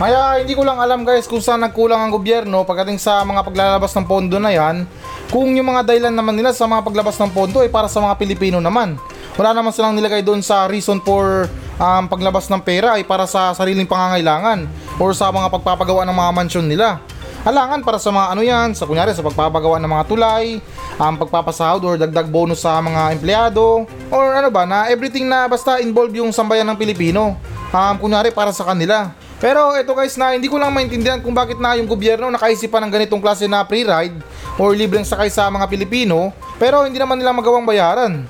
Kaya 0.00 0.40
hindi 0.40 0.56
ko 0.56 0.64
lang 0.64 0.80
alam 0.80 1.04
guys 1.04 1.28
kung 1.28 1.44
saan 1.44 1.60
nagkulang 1.60 2.00
ang 2.00 2.12
gobyerno 2.12 2.64
pagdating 2.64 2.96
sa 2.96 3.20
mga 3.20 3.44
paglalabas 3.44 3.92
ng 3.96 4.08
pondo 4.08 4.36
na 4.36 4.52
yan. 4.52 4.88
Kung 5.28 5.52
yung 5.56 5.72
mga 5.72 5.88
dahilan 5.88 6.12
naman 6.12 6.36
nila 6.36 6.52
sa 6.52 6.64
mga 6.68 6.84
paglabas 6.84 7.16
ng 7.20 7.32
pondo 7.32 7.60
ay 7.60 7.68
para 7.68 7.88
sa 7.88 8.00
mga 8.00 8.16
Pilipino 8.16 8.60
naman. 8.60 8.96
Wala 9.40 9.56
naman 9.56 9.72
silang 9.72 9.96
nilagay 9.96 10.20
doon 10.20 10.44
sa 10.44 10.68
reason 10.68 11.00
for 11.00 11.48
um, 11.80 12.04
paglabas 12.12 12.52
ng 12.52 12.60
pera 12.60 13.00
ay 13.00 13.08
para 13.08 13.24
sa 13.24 13.56
sariling 13.56 13.88
pangangailangan 13.88 14.68
or 15.00 15.16
sa 15.16 15.32
mga 15.32 15.48
pagpapagawa 15.48 16.04
ng 16.04 16.12
mga 16.12 16.30
mansyon 16.36 16.68
nila. 16.68 17.00
Alangan 17.40 17.80
para 17.80 17.96
sa 17.96 18.12
mga 18.12 18.36
ano 18.36 18.44
yan, 18.44 18.76
sa 18.76 18.84
kunyari 18.84 19.16
sa 19.16 19.24
pagpapagawa 19.24 19.80
ng 19.80 19.88
mga 19.88 20.04
tulay, 20.12 20.60
ang 21.00 21.16
um, 21.16 21.24
pagpapasahod 21.24 21.80
or 21.88 21.96
dagdag 21.96 22.28
bonus 22.28 22.68
sa 22.68 22.84
mga 22.84 23.16
empleyado, 23.16 23.88
or 24.12 24.36
ano 24.36 24.52
ba 24.52 24.68
na 24.68 24.92
everything 24.92 25.24
na 25.24 25.48
basta 25.48 25.80
involve 25.80 26.12
yung 26.20 26.36
sambayan 26.36 26.68
ng 26.68 26.76
Pilipino. 26.76 27.32
Um, 27.72 27.96
kunyari 27.96 28.36
para 28.36 28.52
sa 28.52 28.68
kanila. 28.68 29.16
Pero 29.40 29.72
ito 29.72 29.96
guys 29.96 30.20
na 30.20 30.36
hindi 30.36 30.52
ko 30.52 30.60
lang 30.60 30.68
maintindihan 30.68 31.16
kung 31.16 31.32
bakit 31.32 31.56
na 31.56 31.80
yung 31.80 31.88
gobyerno 31.88 32.28
nakaisipan 32.28 32.84
ng 32.84 32.92
ganitong 32.92 33.24
klase 33.24 33.48
na 33.48 33.64
free 33.64 33.88
ride 33.88 34.20
or 34.60 34.76
libreng 34.76 35.08
sakay 35.08 35.32
sa 35.32 35.48
mga 35.48 35.64
Pilipino 35.64 36.28
pero 36.60 36.84
hindi 36.84 37.00
naman 37.00 37.16
nila 37.16 37.32
magawang 37.32 37.64
bayaran. 37.64 38.28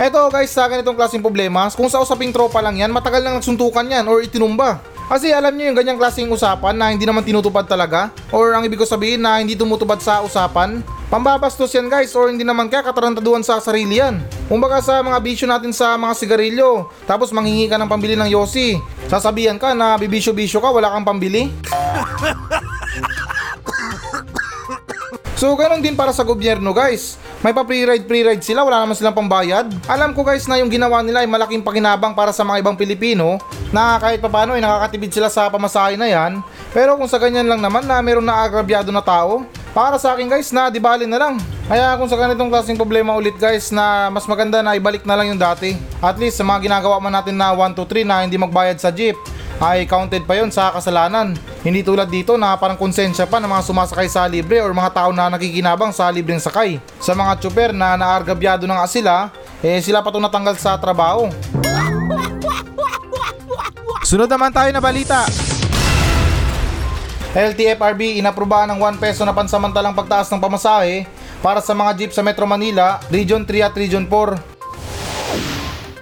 Eto 0.00 0.16
guys 0.32 0.48
sa 0.48 0.64
ganitong 0.64 0.96
klaseng 0.96 1.20
problema, 1.20 1.68
kung 1.76 1.84
sa 1.92 2.00
usaping 2.00 2.32
tropa 2.32 2.64
lang 2.64 2.80
yan, 2.80 2.88
matagal 2.88 3.20
nang 3.20 3.36
nagsuntukan 3.36 3.84
yan 3.84 4.08
or 4.08 4.24
itinumba. 4.24 4.80
Kasi 5.12 5.28
alam 5.28 5.52
niyo 5.52 5.68
yung 5.68 5.76
ganyang 5.76 6.00
klaseng 6.00 6.32
usapan 6.32 6.72
na 6.72 6.88
hindi 6.88 7.04
naman 7.04 7.20
tinutupad 7.20 7.68
talaga 7.68 8.08
or 8.32 8.56
ang 8.56 8.64
ibig 8.64 8.80
ko 8.80 8.88
sabihin 8.88 9.20
na 9.20 9.44
hindi 9.44 9.52
tumutupad 9.52 10.00
sa 10.00 10.24
usapan, 10.24 10.80
pambabastos 11.12 11.68
yan 11.76 11.92
guys 11.92 12.16
or 12.16 12.32
hindi 12.32 12.48
naman 12.48 12.72
kaya 12.72 12.80
katarantaduhan 12.80 13.44
sa 13.44 13.60
sarili 13.60 14.00
yan. 14.00 14.24
Kumbaga 14.48 14.80
sa 14.80 15.04
mga 15.04 15.20
bisyo 15.20 15.44
natin 15.44 15.76
sa 15.76 16.00
mga 16.00 16.16
sigarilyo, 16.16 16.88
tapos 17.04 17.28
manghingi 17.28 17.68
ka 17.68 17.76
ng 17.76 17.92
pambili 17.92 18.16
ng 18.16 18.32
yosi, 18.32 18.80
sasabihan 19.04 19.60
ka 19.60 19.76
na 19.76 20.00
bibisyo-bisyo 20.00 20.64
ka, 20.64 20.72
wala 20.72 20.96
kang 20.96 21.04
pambili. 21.04 21.52
So 25.40 25.56
ganun 25.56 25.80
din 25.80 25.96
para 25.96 26.12
sa 26.12 26.20
gobyerno 26.20 26.76
guys. 26.76 27.16
May 27.40 27.56
pa 27.56 27.64
pre-ride 27.64 28.04
pre-ride 28.04 28.44
sila, 28.44 28.60
wala 28.68 28.84
naman 28.84 28.92
silang 28.92 29.16
pambayad. 29.16 29.64
Alam 29.88 30.12
ko 30.12 30.20
guys 30.20 30.44
na 30.44 30.60
yung 30.60 30.68
ginawa 30.68 31.00
nila 31.00 31.24
ay 31.24 31.28
malaking 31.28 31.64
pakinabang 31.64 32.12
para 32.12 32.36
sa 32.36 32.44
mga 32.44 32.60
ibang 32.60 32.76
Pilipino 32.76 33.40
na 33.72 33.96
kahit 33.96 34.20
papano 34.20 34.52
ay 34.52 34.60
nakakatibid 34.60 35.08
sila 35.08 35.32
sa 35.32 35.48
pamasahe 35.48 35.96
na 35.96 36.04
yan. 36.04 36.44
Pero 36.76 37.00
kung 37.00 37.08
sa 37.08 37.16
ganyan 37.16 37.48
lang 37.48 37.64
naman 37.64 37.88
na 37.88 37.96
meron 38.04 38.28
na 38.28 38.44
agrabyado 38.44 38.92
na 38.92 39.00
tao, 39.00 39.48
para 39.72 39.96
sa 39.96 40.12
akin 40.12 40.28
guys 40.28 40.52
na 40.52 40.68
di 40.68 40.76
bali 40.76 41.08
na 41.08 41.16
lang. 41.16 41.40
Kaya 41.64 41.96
kung 41.96 42.12
sa 42.12 42.20
ganitong 42.20 42.52
klaseng 42.52 42.76
problema 42.76 43.16
ulit 43.16 43.38
guys 43.40 43.72
na 43.72 44.12
mas 44.12 44.28
maganda 44.28 44.60
na 44.60 44.76
ibalik 44.76 45.08
na 45.08 45.16
lang 45.16 45.32
yung 45.32 45.40
dati. 45.40 45.80
At 46.04 46.20
least 46.20 46.36
sa 46.36 46.44
mga 46.44 46.68
ginagawa 46.68 47.00
man 47.00 47.16
natin 47.16 47.40
na 47.40 47.56
1, 47.56 47.72
2, 47.72 48.04
3 48.04 48.04
na 48.04 48.20
hindi 48.20 48.36
magbayad 48.36 48.76
sa 48.76 48.92
jeep 48.92 49.16
ay 49.60 49.84
counted 49.84 50.24
pa 50.24 50.40
yon 50.40 50.48
sa 50.48 50.72
kasalanan. 50.72 51.36
Hindi 51.60 51.84
tulad 51.84 52.08
dito 52.08 52.40
na 52.40 52.56
parang 52.56 52.80
konsensya 52.80 53.28
pa 53.28 53.36
ng 53.36 53.52
mga 53.52 53.62
sumasakay 53.68 54.08
sa 54.08 54.24
libre 54.24 54.64
or 54.64 54.72
mga 54.72 54.96
tao 54.96 55.10
na 55.12 55.28
nakikinabang 55.28 55.92
sa 55.92 56.08
libreng 56.08 56.40
sakay. 56.40 56.80
Sa 56.96 57.12
mga 57.12 57.36
tsuper 57.36 57.76
na 57.76 58.00
naargabyado 58.00 58.64
na 58.64 58.80
nga 58.80 58.88
sila, 58.88 59.14
eh 59.60 59.76
sila 59.84 60.00
pa 60.00 60.08
itong 60.08 60.24
natanggal 60.24 60.56
sa 60.56 60.80
trabaho. 60.80 61.28
Sunod 64.00 64.32
naman 64.32 64.48
tayo 64.50 64.72
na 64.72 64.80
balita. 64.80 65.28
LTFRB 67.30 68.18
inaprubahan 68.18 68.66
ng 68.74 68.80
1 68.82 68.98
peso 68.98 69.22
na 69.22 69.30
pansamantalang 69.30 69.94
pagtaas 69.94 70.26
ng 70.34 70.42
pamasahe 70.42 71.06
para 71.38 71.62
sa 71.62 71.76
mga 71.76 71.94
jeep 71.94 72.10
sa 72.10 72.24
Metro 72.26 72.42
Manila, 72.42 72.98
Region 73.06 73.46
3 73.46 73.70
at 73.70 73.74
Region 73.76 74.02
4. 74.08 74.59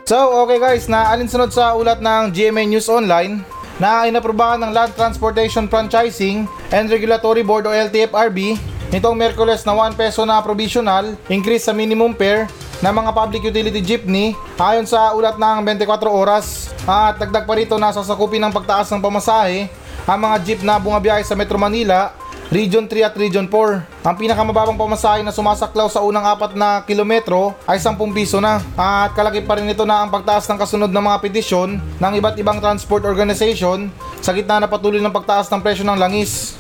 So, 0.09 0.17
okay 0.41 0.57
guys, 0.57 0.89
na 0.89 1.13
alinsunod 1.13 1.53
sa 1.53 1.77
ulat 1.77 2.01
ng 2.01 2.33
GMA 2.33 2.65
News 2.65 2.89
Online 2.89 3.45
na 3.77 4.09
inaprubahan 4.09 4.57
ng 4.57 4.73
Land 4.73 4.97
Transportation 4.97 5.69
Franchising 5.69 6.49
and 6.73 6.89
Regulatory 6.89 7.45
Board 7.45 7.69
o 7.69 7.77
LTFRB 7.77 8.57
nitong 8.89 9.13
Merkules 9.13 9.69
na 9.69 9.77
1 9.77 10.01
peso 10.01 10.25
na 10.25 10.41
provisional 10.41 11.13
increase 11.29 11.69
sa 11.69 11.77
minimum 11.77 12.17
fare 12.17 12.49
ng 12.81 12.89
mga 12.89 13.11
public 13.13 13.53
utility 13.53 13.85
jeepney 13.85 14.33
ayon 14.57 14.89
sa 14.89 15.13
ulat 15.13 15.37
ng 15.37 15.77
24 15.77 16.09
oras. 16.09 16.73
At 16.89 17.21
dagdag 17.21 17.45
pa 17.45 17.61
rito 17.61 17.77
na 17.77 17.93
sasakupin 17.93 18.41
ng 18.49 18.53
pagtaas 18.57 18.89
ng 18.89 19.05
pamasahe 19.05 19.69
ang 20.09 20.25
mga 20.25 20.37
jeep 20.41 20.61
na 20.65 20.81
bumabiyahe 20.81 21.21
sa 21.21 21.37
Metro 21.37 21.61
Manila 21.61 22.17
Region 22.49 22.89
3 22.89 23.05
at 23.05 23.13
Region 23.13 23.45
4. 23.45 24.09
Ang 24.09 24.17
pinakamababang 24.17 24.81
pamasahe 24.81 25.21
na 25.21 25.37
sumasaklaw 25.37 25.93
sa 25.93 26.01
unang 26.01 26.25
apat 26.25 26.57
na 26.57 26.81
kilometro 26.81 27.53
ay 27.69 27.77
10 27.77 28.01
piso 28.17 28.41
na. 28.41 28.65
At 28.73 29.13
kalaki 29.13 29.45
pa 29.45 29.61
rin 29.61 29.69
ito 29.69 29.85
na 29.85 30.01
ang 30.01 30.09
pagtaas 30.09 30.49
ng 30.49 30.57
kasunod 30.57 30.89
ng 30.89 31.05
mga 31.13 31.21
petisyon 31.21 31.77
ng 31.77 32.13
iba't 32.17 32.41
ibang 32.41 32.57
transport 32.57 33.05
organization 33.05 33.93
sa 34.25 34.33
gitna 34.33 34.65
na 34.65 34.69
patuloy 34.69 34.97
ng 34.97 35.13
pagtaas 35.13 35.53
ng 35.53 35.61
presyo 35.61 35.85
ng 35.85 36.01
langis. 36.01 36.57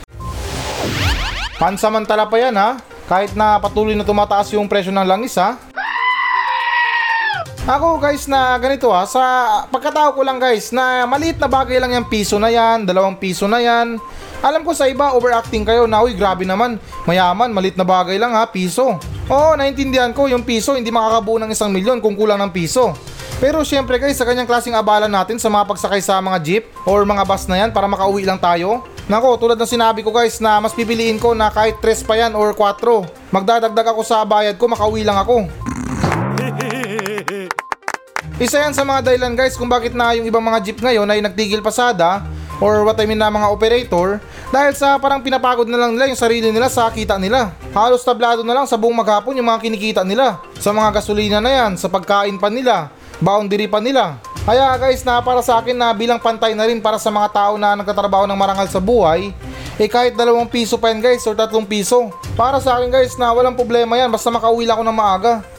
Pansamantala 1.56 2.28
pa 2.28 2.36
yan 2.36 2.52
ha, 2.60 2.76
kahit 3.08 3.32
na 3.32 3.56
patuloy 3.56 3.96
na 3.96 4.04
tumataas 4.04 4.52
yung 4.52 4.68
presyo 4.68 4.92
ng 4.92 5.08
langis 5.08 5.40
ha. 5.40 5.56
Ako 7.68 8.00
guys 8.00 8.24
na 8.24 8.56
ganito 8.56 8.88
ha, 8.88 9.04
sa 9.04 9.20
pagkatao 9.68 10.16
ko 10.16 10.24
lang 10.24 10.40
guys 10.40 10.72
na 10.72 11.04
maliit 11.04 11.36
na 11.36 11.52
bagay 11.52 11.76
lang 11.76 11.92
yung 11.92 12.08
piso 12.08 12.40
na 12.40 12.48
yan, 12.48 12.88
dalawang 12.88 13.20
piso 13.20 13.44
na 13.44 13.60
yan. 13.60 14.00
Alam 14.40 14.64
ko 14.64 14.72
sa 14.72 14.88
iba 14.88 15.12
overacting 15.12 15.68
kayo 15.68 15.84
na 15.84 16.00
uy 16.00 16.16
grabe 16.16 16.48
naman, 16.48 16.80
mayaman, 17.04 17.52
maliit 17.52 17.76
na 17.76 17.84
bagay 17.84 18.16
lang 18.16 18.32
ha, 18.32 18.48
piso. 18.48 18.96
Oo, 19.28 19.52
naintindihan 19.52 20.16
ko 20.16 20.32
yung 20.32 20.48
piso 20.48 20.80
hindi 20.80 20.88
makakabuo 20.88 21.36
ng 21.44 21.52
isang 21.52 21.68
milyon 21.68 22.00
kung 22.00 22.16
kulang 22.16 22.40
ng 22.40 22.56
piso. 22.56 22.96
Pero 23.36 23.60
syempre 23.68 24.00
guys, 24.00 24.16
sa 24.16 24.24
kanyang 24.24 24.48
klaseng 24.48 24.72
abala 24.72 25.04
natin 25.04 25.36
sa 25.36 25.52
mga 25.52 25.68
pagsakay 25.68 26.00
sa 26.00 26.24
mga 26.24 26.40
jeep 26.40 26.64
or 26.88 27.04
mga 27.04 27.28
bus 27.28 27.44
na 27.52 27.60
yan 27.60 27.70
para 27.76 27.84
makauwi 27.84 28.24
lang 28.24 28.40
tayo. 28.40 28.80
Nako, 29.12 29.36
tulad 29.36 29.60
ng 29.60 29.68
sinabi 29.68 30.00
ko 30.00 30.08
guys 30.08 30.40
na 30.40 30.56
mas 30.56 30.72
pipiliin 30.72 31.20
ko 31.20 31.36
na 31.36 31.52
kahit 31.52 31.76
3 31.84 32.08
pa 32.08 32.16
yan 32.16 32.32
or 32.32 32.56
4. 32.56 32.80
Magdadagdag 33.28 33.92
ako 33.92 34.00
sa 34.08 34.24
bayad 34.24 34.56
ko, 34.56 34.72
makauwi 34.72 35.04
lang 35.04 35.20
ako. 35.20 35.44
Isa 38.38 38.62
yan 38.62 38.70
sa 38.70 38.86
mga 38.86 39.02
dahilan 39.02 39.34
guys 39.34 39.58
kung 39.58 39.66
bakit 39.66 39.98
na 39.98 40.14
yung 40.14 40.22
ibang 40.30 40.38
mga 40.38 40.62
jeep 40.62 40.78
ngayon 40.78 41.10
ay 41.10 41.18
nagtigil 41.18 41.58
pasada 41.58 42.22
or 42.62 42.86
what 42.86 42.94
I 42.94 43.02
mean 43.02 43.18
na 43.18 43.34
mga 43.34 43.50
operator 43.50 44.22
dahil 44.54 44.78
sa 44.78 44.94
parang 44.94 45.18
pinapagod 45.18 45.66
na 45.66 45.74
lang 45.74 45.98
nila 45.98 46.06
yung 46.06 46.22
sarili 46.22 46.54
nila 46.54 46.70
sa 46.70 46.86
kita 46.86 47.18
nila. 47.18 47.50
Halos 47.74 48.06
tablado 48.06 48.46
na 48.46 48.54
lang 48.54 48.70
sa 48.70 48.78
buong 48.78 48.94
maghapon 48.94 49.34
yung 49.34 49.50
mga 49.50 49.58
kinikita 49.58 50.02
nila. 50.06 50.38
Sa 50.62 50.70
mga 50.70 51.02
gasolina 51.02 51.42
na 51.42 51.50
yan, 51.50 51.74
sa 51.74 51.90
pagkain 51.90 52.38
pa 52.38 52.46
nila, 52.46 52.94
boundary 53.18 53.66
pa 53.66 53.82
nila. 53.82 54.22
Kaya 54.46 54.70
guys 54.78 55.02
na 55.02 55.18
para 55.18 55.42
sa 55.42 55.58
akin 55.58 55.74
na 55.74 55.90
bilang 55.90 56.22
pantay 56.22 56.54
na 56.54 56.62
rin 56.62 56.78
para 56.78 56.94
sa 56.94 57.10
mga 57.10 57.34
tao 57.34 57.58
na 57.58 57.74
nagtatrabaho 57.74 58.22
ng 58.30 58.38
marangal 58.38 58.70
sa 58.70 58.78
buhay, 58.78 59.34
eh 59.82 59.90
kahit 59.90 60.14
dalawang 60.14 60.46
piso 60.46 60.78
pa 60.78 60.94
yan 60.94 61.02
guys 61.02 61.26
or 61.26 61.34
tatlong 61.34 61.66
piso. 61.66 62.14
Para 62.38 62.62
sa 62.62 62.78
akin 62.78 62.86
guys 62.86 63.18
na 63.18 63.34
walang 63.34 63.58
problema 63.58 63.98
yan 63.98 64.14
basta 64.14 64.30
makauwi 64.30 64.62
lang 64.62 64.78
ako 64.78 64.84
ng 64.86 64.94
maaga. 64.94 65.57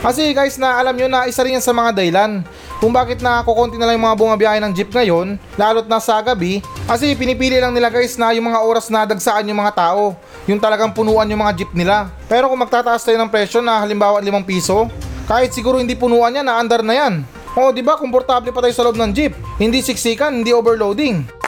Kasi 0.00 0.32
guys 0.32 0.56
na 0.56 0.80
alam 0.80 0.96
nyo 0.96 1.12
na 1.12 1.28
isa 1.28 1.44
rin 1.44 1.60
yan 1.60 1.64
sa 1.64 1.76
mga 1.76 1.92
dahilan 1.92 2.40
kung 2.80 2.88
bakit 2.88 3.20
na 3.20 3.44
kukunti 3.44 3.76
na 3.76 3.84
lang 3.84 4.00
yung 4.00 4.08
mga 4.08 4.16
bumabiyahe 4.16 4.58
ng 4.64 4.72
jeep 4.72 4.88
ngayon, 4.88 5.36
lalo't 5.60 5.84
na 5.84 6.00
sa 6.00 6.16
gabi, 6.24 6.64
kasi 6.88 7.12
pinipili 7.12 7.60
lang 7.60 7.76
nila 7.76 7.92
guys 7.92 8.16
na 8.16 8.32
yung 8.32 8.48
mga 8.48 8.64
oras 8.64 8.88
na 8.88 9.04
dagsaan 9.04 9.44
yung 9.44 9.60
mga 9.60 9.76
tao, 9.76 10.16
yung 10.48 10.56
talagang 10.56 10.88
punuan 10.88 11.28
yung 11.28 11.44
mga 11.44 11.52
jeep 11.60 11.72
nila. 11.76 12.08
Pero 12.24 12.48
kung 12.48 12.56
magtataas 12.56 13.04
tayo 13.04 13.20
ng 13.20 13.28
presyo 13.28 13.60
na 13.60 13.84
halimbawa 13.84 14.24
5 14.24 14.32
piso, 14.48 14.88
kahit 15.28 15.52
siguro 15.52 15.76
hindi 15.76 15.92
punuan 15.92 16.32
yan, 16.32 16.48
naandar 16.48 16.80
na 16.80 16.96
yan. 16.96 17.20
O 17.52 17.68
di 17.68 17.84
ba 17.84 18.00
komportable 18.00 18.48
pa 18.48 18.64
tayo 18.64 18.72
sa 18.72 18.88
loob 18.88 18.96
ng 18.96 19.12
jeep, 19.12 19.36
hindi 19.60 19.84
siksikan, 19.84 20.40
hindi 20.40 20.56
overloading. 20.56 21.39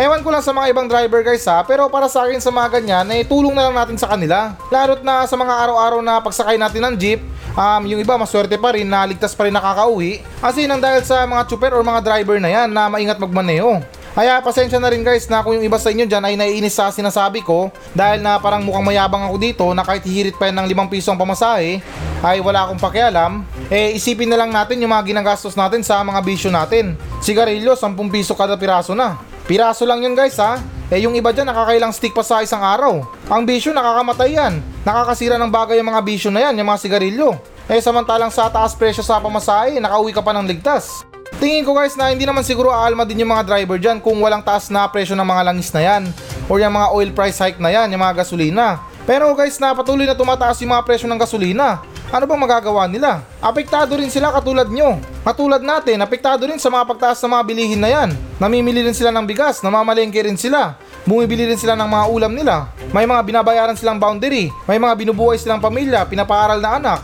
Ewan 0.00 0.24
ko 0.24 0.32
lang 0.32 0.40
sa 0.40 0.56
mga 0.56 0.72
ibang 0.72 0.88
driver 0.88 1.20
guys 1.20 1.44
ha, 1.44 1.60
pero 1.60 1.84
para 1.92 2.08
sa 2.08 2.24
akin 2.24 2.40
sa 2.40 2.48
mga 2.48 2.80
ganyan, 2.80 3.04
eh 3.12 3.20
tulong 3.20 3.52
na 3.52 3.68
lang 3.68 3.76
natin 3.76 4.00
sa 4.00 4.08
kanila. 4.08 4.56
Lalo't 4.72 5.04
na 5.04 5.28
sa 5.28 5.36
mga 5.36 5.52
araw-araw 5.52 6.00
na 6.00 6.16
pagsakay 6.24 6.56
natin 6.56 6.88
ng 6.88 6.94
jeep, 6.96 7.20
um, 7.52 7.84
yung 7.84 8.00
iba 8.00 8.16
maswerte 8.16 8.56
pa 8.56 8.72
rin 8.72 8.88
na 8.88 9.04
ligtas 9.04 9.36
pa 9.36 9.44
rin 9.44 9.52
nakakauwi. 9.52 10.24
Kasi 10.40 10.64
nang 10.64 10.80
dahil 10.80 11.04
sa 11.04 11.28
mga 11.28 11.44
chuper 11.52 11.76
or 11.76 11.84
mga 11.84 12.00
driver 12.00 12.40
na 12.40 12.48
yan 12.48 12.72
na 12.72 12.88
maingat 12.88 13.20
magmaneho. 13.20 13.76
Kaya 14.16 14.40
pasensya 14.40 14.80
na 14.80 14.88
rin 14.88 15.04
guys 15.04 15.28
na 15.28 15.44
kung 15.44 15.60
yung 15.60 15.68
iba 15.68 15.76
sa 15.76 15.92
inyo 15.92 16.08
dyan 16.08 16.24
ay 16.24 16.34
naiinis 16.34 16.80
sa 16.80 16.88
sinasabi 16.88 17.44
ko 17.44 17.68
dahil 17.92 18.24
na 18.24 18.40
parang 18.40 18.64
mukhang 18.64 18.88
mayabang 18.88 19.28
ako 19.28 19.36
dito 19.36 19.68
na 19.76 19.84
kahit 19.84 20.00
hihirit 20.00 20.40
pa 20.40 20.48
yan 20.48 20.64
ng 20.64 20.80
5 20.80 20.92
piso 20.96 21.12
ang 21.12 21.20
pamasahe 21.20 21.84
ay 22.24 22.40
wala 22.40 22.64
akong 22.64 22.80
pakialam, 22.80 23.44
eh 23.68 23.92
isipin 24.00 24.32
na 24.32 24.40
lang 24.40 24.48
natin 24.48 24.80
yung 24.80 24.96
mga 24.96 25.12
ginagastos 25.12 25.52
natin 25.60 25.84
sa 25.84 26.00
mga 26.00 26.24
bisyo 26.24 26.48
natin. 26.48 26.96
Sigarilyo, 27.20 27.76
10 27.76 27.96
piso 28.08 28.32
kada 28.32 28.56
piraso 28.56 28.96
na. 28.96 29.29
Piraso 29.50 29.82
lang 29.82 29.98
yun 29.98 30.14
guys 30.14 30.38
ha. 30.38 30.62
Eh 30.94 31.02
yung 31.02 31.18
iba 31.18 31.34
dyan 31.34 31.50
nakakailang 31.50 31.90
stick 31.90 32.14
pa 32.14 32.22
sa 32.22 32.38
isang 32.38 32.62
araw. 32.62 33.02
Ang 33.26 33.42
bisyo 33.42 33.74
nakakamatay 33.74 34.38
yan. 34.38 34.62
Nakakasira 34.86 35.42
ng 35.42 35.50
bagay 35.50 35.82
yung 35.82 35.90
mga 35.90 36.06
bisyo 36.06 36.30
na 36.30 36.46
yan, 36.46 36.62
yung 36.62 36.70
mga 36.70 36.78
sigarilyo. 36.78 37.34
Eh 37.66 37.82
samantalang 37.82 38.30
sa 38.30 38.46
taas 38.46 38.78
presyo 38.78 39.02
sa 39.02 39.18
pamasahe, 39.18 39.82
nakauwi 39.82 40.14
ka 40.14 40.22
pa 40.22 40.30
ng 40.38 40.46
ligtas. 40.46 41.02
Tingin 41.42 41.66
ko 41.66 41.74
guys 41.74 41.98
na 41.98 42.14
hindi 42.14 42.22
naman 42.22 42.46
siguro 42.46 42.70
aalma 42.70 43.02
din 43.02 43.26
yung 43.26 43.34
mga 43.34 43.42
driver 43.42 43.74
dyan 43.74 43.98
kung 43.98 44.22
walang 44.22 44.46
taas 44.46 44.70
na 44.70 44.86
presyo 44.86 45.18
ng 45.18 45.26
mga 45.26 45.42
langis 45.42 45.74
na 45.74 45.82
yan 45.82 46.02
or 46.46 46.62
yung 46.62 46.70
mga 46.70 46.88
oil 46.94 47.10
price 47.10 47.42
hike 47.42 47.58
na 47.58 47.74
yan, 47.74 47.90
yung 47.90 48.06
mga 48.06 48.22
gasolina. 48.22 48.78
Pero 49.02 49.34
guys 49.34 49.58
na 49.58 49.74
patuloy 49.74 50.06
na 50.06 50.14
tumataas 50.14 50.62
yung 50.62 50.78
mga 50.78 50.86
presyo 50.86 51.10
ng 51.10 51.18
gasolina. 51.18 51.82
Ano 52.10 52.26
bang 52.26 52.42
magagawa 52.42 52.90
nila? 52.90 53.22
Apektado 53.38 53.94
rin 53.94 54.10
sila 54.10 54.34
katulad 54.34 54.66
nyo. 54.66 54.98
Katulad 55.22 55.62
natin, 55.62 56.02
apektado 56.02 56.42
rin 56.42 56.58
sa 56.58 56.66
mga 56.66 56.82
pagtaas 56.90 57.22
ng 57.22 57.30
mga 57.30 57.44
bilihin 57.46 57.78
na 57.78 57.86
yan. 57.86 58.10
Namimili 58.42 58.82
rin 58.82 58.98
sila 58.98 59.14
ng 59.14 59.22
bigas, 59.30 59.62
namamalengke 59.62 60.18
rin 60.18 60.34
sila. 60.34 60.74
Bumibili 61.06 61.46
rin 61.46 61.54
sila 61.54 61.78
ng 61.78 61.86
mga 61.86 62.06
ulam 62.10 62.34
nila. 62.34 62.74
May 62.90 63.06
mga 63.06 63.22
binabayaran 63.22 63.78
silang 63.78 64.02
boundary. 64.02 64.50
May 64.66 64.82
mga 64.82 64.98
binubuhay 64.98 65.38
silang 65.38 65.62
pamilya, 65.62 66.02
pinapaaral 66.02 66.58
na 66.58 66.70
anak. 66.82 67.00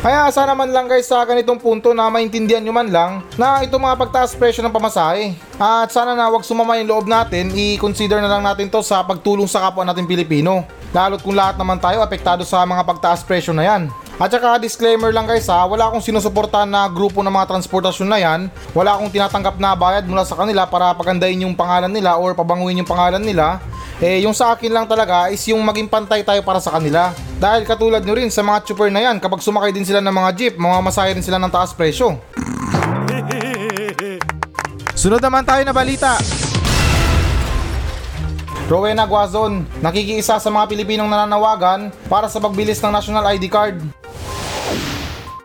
Kaya 0.00 0.32
sana 0.32 0.56
man 0.56 0.72
lang 0.72 0.88
guys 0.88 1.06
sa 1.06 1.22
ganitong 1.28 1.60
punto 1.60 1.92
na 1.92 2.10
maintindihan 2.10 2.58
nyo 2.58 2.74
man 2.74 2.90
lang 2.90 3.22
na 3.38 3.62
ito 3.62 3.78
mga 3.78 4.00
pagtaas 4.00 4.32
presyo 4.32 4.64
ng 4.64 4.72
pamasahe. 4.72 5.36
At 5.60 5.92
sana 5.92 6.16
na 6.16 6.32
wag 6.32 6.42
sumama 6.42 6.80
yung 6.80 6.88
loob 6.88 7.06
natin, 7.06 7.52
i-consider 7.52 8.18
na 8.18 8.32
lang 8.32 8.42
natin 8.42 8.72
to 8.72 8.80
sa 8.80 9.04
pagtulong 9.04 9.46
sa 9.46 9.68
kapwa 9.68 9.84
natin 9.84 10.08
Pilipino. 10.08 10.64
Lalo't 10.92 11.24
kung 11.24 11.32
lahat 11.32 11.56
naman 11.56 11.80
tayo 11.80 12.04
apektado 12.04 12.44
sa 12.44 12.60
mga 12.68 12.84
pagtaas 12.84 13.24
presyo 13.24 13.56
na 13.56 13.64
yan. 13.64 13.88
At 14.20 14.28
saka 14.28 14.60
disclaimer 14.60 15.08
lang 15.08 15.24
guys 15.24 15.48
ha, 15.48 15.64
wala 15.64 15.88
akong 15.88 16.04
sinusuportahan 16.04 16.68
na 16.68 16.84
grupo 16.86 17.24
ng 17.24 17.32
mga 17.32 17.48
transportasyon 17.48 18.08
na 18.12 18.20
yan. 18.20 18.40
Wala 18.76 19.00
akong 19.00 19.08
tinatanggap 19.08 19.56
na 19.56 19.72
bayad 19.72 20.04
mula 20.04 20.22
sa 20.28 20.36
kanila 20.36 20.68
para 20.68 20.92
pagandahin 20.92 21.48
yung 21.48 21.56
pangalan 21.56 21.88
nila 21.88 22.20
or 22.20 22.36
pabanguin 22.36 22.84
yung 22.84 22.86
pangalan 22.86 23.24
nila. 23.24 23.58
Eh, 24.04 24.20
yung 24.20 24.36
sa 24.36 24.52
akin 24.52 24.68
lang 24.68 24.84
talaga 24.84 25.32
is 25.32 25.40
yung 25.48 25.64
maging 25.64 25.88
pantay 25.88 26.20
tayo 26.20 26.44
para 26.44 26.60
sa 26.60 26.76
kanila. 26.76 27.16
Dahil 27.40 27.64
katulad 27.64 28.04
nyo 28.04 28.14
rin 28.14 28.28
sa 28.28 28.44
mga 28.44 28.62
chopper 28.68 28.92
na 28.92 29.00
yan, 29.00 29.16
kapag 29.16 29.40
sumakay 29.40 29.72
din 29.72 29.88
sila 29.88 30.04
ng 30.04 30.12
mga 30.12 30.30
jeep, 30.36 30.54
mga 30.60 30.78
masaya 30.84 31.10
rin 31.14 31.24
sila 31.24 31.40
ng 31.40 31.50
taas 31.50 31.72
presyo. 31.72 32.20
Sunod 34.92 35.24
naman 35.24 35.42
tayo 35.42 35.64
na 35.64 35.74
balita. 35.74 36.41
Rowena 38.72 39.04
Guazon, 39.04 39.68
nakikiisa 39.84 40.40
sa 40.40 40.48
mga 40.48 40.64
Pilipinong 40.64 41.04
nananawagan 41.04 41.92
para 42.08 42.24
sa 42.24 42.40
pagbilis 42.40 42.80
ng 42.80 42.88
National 42.88 43.20
ID 43.36 43.52
Card. 43.52 43.76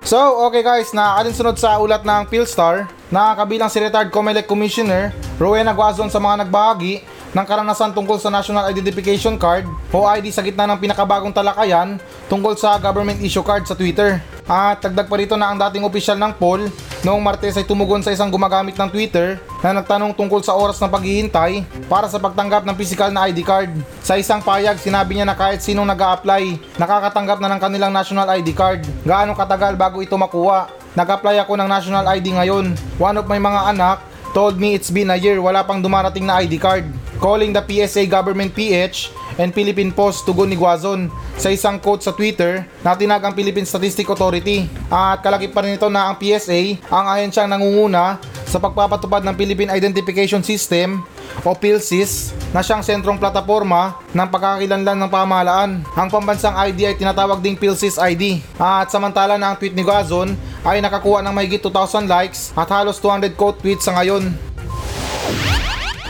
So, 0.07 0.47
okay 0.47 0.63
guys, 0.63 0.95
na 0.95 1.19
alinsunod 1.19 1.59
sa 1.59 1.75
ulat 1.75 2.07
ng 2.07 2.23
Philstar 2.31 2.87
na 3.11 3.35
kabilang 3.35 3.67
si 3.67 3.83
retired 3.83 4.15
COMELEC 4.15 4.47
Commissioner 4.47 5.11
Rowena 5.35 5.75
Guazon 5.75 6.07
sa 6.07 6.23
mga 6.23 6.47
nagbahagi 6.47 7.03
ng 7.35 7.43
karanasan 7.43 7.91
tungkol 7.91 8.15
sa 8.15 8.31
National 8.31 8.71
Identification 8.71 9.35
Card 9.35 9.67
o 9.91 10.07
ID 10.07 10.31
sa 10.31 10.39
gitna 10.39 10.63
ng 10.63 10.79
pinakabagong 10.79 11.35
talakayan 11.35 11.99
tungkol 12.31 12.55
sa 12.55 12.79
government 12.79 13.19
issue 13.19 13.43
card 13.43 13.67
sa 13.67 13.75
Twitter. 13.75 14.23
At 14.47 14.79
tagdag 14.79 15.11
pa 15.11 15.19
rito 15.19 15.35
na 15.35 15.51
ang 15.51 15.59
dating 15.59 15.83
opisyal 15.83 16.15
ng 16.15 16.31
poll 16.39 16.71
noong 17.03 17.19
Martes 17.19 17.59
ay 17.59 17.67
tumugon 17.67 17.99
sa 17.99 18.15
isang 18.15 18.31
gumagamit 18.31 18.79
ng 18.79 18.87
Twitter 18.87 19.43
na 19.59 19.75
nagtanong 19.75 20.15
tungkol 20.15 20.39
sa 20.39 20.55
oras 20.55 20.79
ng 20.79 20.87
paghihintay 20.87 21.67
para 21.91 22.07
sa 22.07 22.15
pagtanggap 22.15 22.63
ng 22.63 22.71
physical 22.79 23.11
na 23.11 23.27
ID 23.27 23.43
card. 23.43 23.75
Sa 23.99 24.15
isang 24.15 24.39
payag, 24.39 24.79
sinabi 24.79 25.19
niya 25.19 25.27
na 25.27 25.35
kahit 25.35 25.59
sinong 25.59 25.83
nag 25.83 25.99
apply 25.99 26.55
nakakatanggap 26.79 27.43
na 27.43 27.51
ng 27.51 27.59
kanilang 27.59 27.91
national 27.91 28.23
ID 28.39 28.55
card. 28.55 28.87
Gaano 29.03 29.35
katagal 29.35 29.75
bago 29.75 29.99
ito 29.99 30.15
makuha? 30.15 30.71
Nag-apply 30.95 31.43
ako 31.43 31.59
ng 31.59 31.67
national 31.67 32.07
ID 32.07 32.39
ngayon. 32.39 32.71
One 32.95 33.19
of 33.19 33.27
my 33.27 33.43
mga 33.43 33.61
anak 33.75 33.99
told 34.31 34.55
me 34.55 34.79
it's 34.79 34.87
been 34.87 35.11
a 35.11 35.19
year 35.19 35.43
wala 35.43 35.67
pang 35.67 35.83
dumarating 35.83 36.23
na 36.23 36.39
ID 36.39 36.55
card 36.55 36.87
calling 37.19 37.51
the 37.51 37.59
PSA 37.59 38.07
Government 38.07 38.55
PH 38.55 39.11
and 39.37 39.53
Philippine 39.53 39.93
Post 39.93 40.25
tugon 40.25 40.49
ni 40.49 40.57
Guazon 40.57 41.07
sa 41.37 41.53
isang 41.53 41.77
quote 41.77 42.01
sa 42.01 42.13
Twitter 42.13 42.65
na 42.81 42.97
tinag 42.97 43.21
ang 43.21 43.33
Philippine 43.37 43.65
Statistic 43.65 44.09
Authority. 44.09 44.65
At 44.89 45.21
kalakip 45.21 45.53
pa 45.53 45.63
rin 45.63 45.77
ito 45.77 45.87
na 45.87 46.09
ang 46.11 46.17
PSA 46.17 46.81
ang 46.89 47.05
ahensyang 47.13 47.49
nangunguna 47.49 48.17
sa 48.47 48.57
pagpapatupad 48.57 49.21
ng 49.23 49.35
Philippine 49.37 49.71
Identification 49.71 50.41
System 50.41 51.05
o 51.45 51.53
PhilSys 51.53 52.33
na 52.55 52.63
siyang 52.63 52.81
sentrong 52.81 53.19
plataforma 53.19 53.99
ng 54.15 54.27
pagkakakilanlan 54.31 54.97
ng 55.05 55.11
pamahalaan. 55.11 55.71
Ang 55.83 56.09
pambansang 56.09 56.55
ID 56.55 56.79
ay 56.89 56.95
tinatawag 56.97 57.43
ding 57.43 57.59
PhilSys 57.59 57.99
ID. 57.99 58.41
At 58.57 58.89
samantala 58.89 59.35
na 59.35 59.53
ang 59.53 59.57
tweet 59.59 59.75
ni 59.75 59.83
Guazon 59.83 60.33
ay 60.65 60.81
nakakuha 60.81 61.21
ng 61.21 61.33
mahigit 61.35 61.61
2,000 61.61 62.07
likes 62.09 62.55
at 62.57 62.71
halos 62.71 62.97
200 63.03 63.37
quote 63.37 63.59
tweets 63.61 63.85
sa 63.85 63.93
ngayon. 63.99 64.31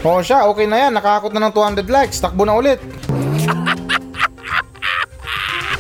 O 0.05 0.21
siya, 0.21 0.45
okay 0.45 0.69
na 0.69 0.87
yan. 0.87 0.93
Nakakot 0.93 1.33
na 1.33 1.49
ng 1.49 1.53
200 1.53 1.83
likes. 1.89 2.21
Takbo 2.21 2.45
na 2.45 2.53
ulit. 2.53 2.77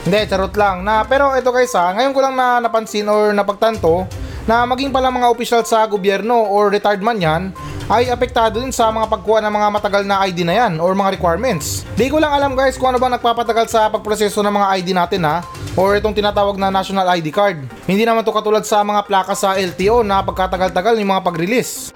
Hindi, 0.07 0.23
charot 0.23 0.55
lang. 0.55 0.87
Na, 0.87 1.03
pero 1.03 1.35
ito 1.35 1.51
guys 1.51 1.75
ha, 1.75 1.91
ngayon 1.91 2.15
ko 2.15 2.23
lang 2.23 2.39
na 2.39 2.63
napansin 2.63 3.11
or 3.11 3.35
napagtanto 3.35 4.07
na 4.47 4.63
maging 4.63 4.87
pala 4.87 5.11
mga 5.11 5.27
opisyal 5.27 5.67
sa 5.67 5.83
gobyerno 5.83 6.47
or 6.47 6.71
retired 6.71 7.03
man 7.03 7.19
yan, 7.19 7.51
ay 7.91 8.07
apektado 8.07 8.63
din 8.63 8.71
sa 8.71 8.87
mga 8.87 9.03
pagkuha 9.11 9.43
ng 9.43 9.51
mga 9.51 9.67
matagal 9.67 10.03
na 10.07 10.23
ID 10.23 10.47
na 10.47 10.55
yan 10.63 10.79
or 10.79 10.95
mga 10.95 11.19
requirements. 11.19 11.83
Di 11.99 12.07
ko 12.07 12.23
lang 12.23 12.31
alam 12.31 12.55
guys 12.55 12.79
kung 12.79 12.95
ano 12.95 13.03
ba 13.03 13.11
nagpapatagal 13.11 13.67
sa 13.67 13.91
pagproseso 13.91 14.39
ng 14.39 14.55
mga 14.55 14.67
ID 14.79 14.87
natin 14.95 15.27
ha 15.27 15.43
or 15.75 15.99
itong 15.99 16.15
tinatawag 16.15 16.55
na 16.55 16.71
national 16.71 17.03
ID 17.11 17.27
card. 17.27 17.59
Hindi 17.83 18.07
naman 18.07 18.23
to 18.23 18.31
katulad 18.31 18.63
sa 18.63 18.87
mga 18.87 19.03
plaka 19.11 19.35
sa 19.35 19.59
LTO 19.59 20.07
na 20.07 20.23
pagkatagal-tagal 20.23 20.95
yung 21.03 21.11
mga 21.19 21.23
pag-release. 21.27 21.91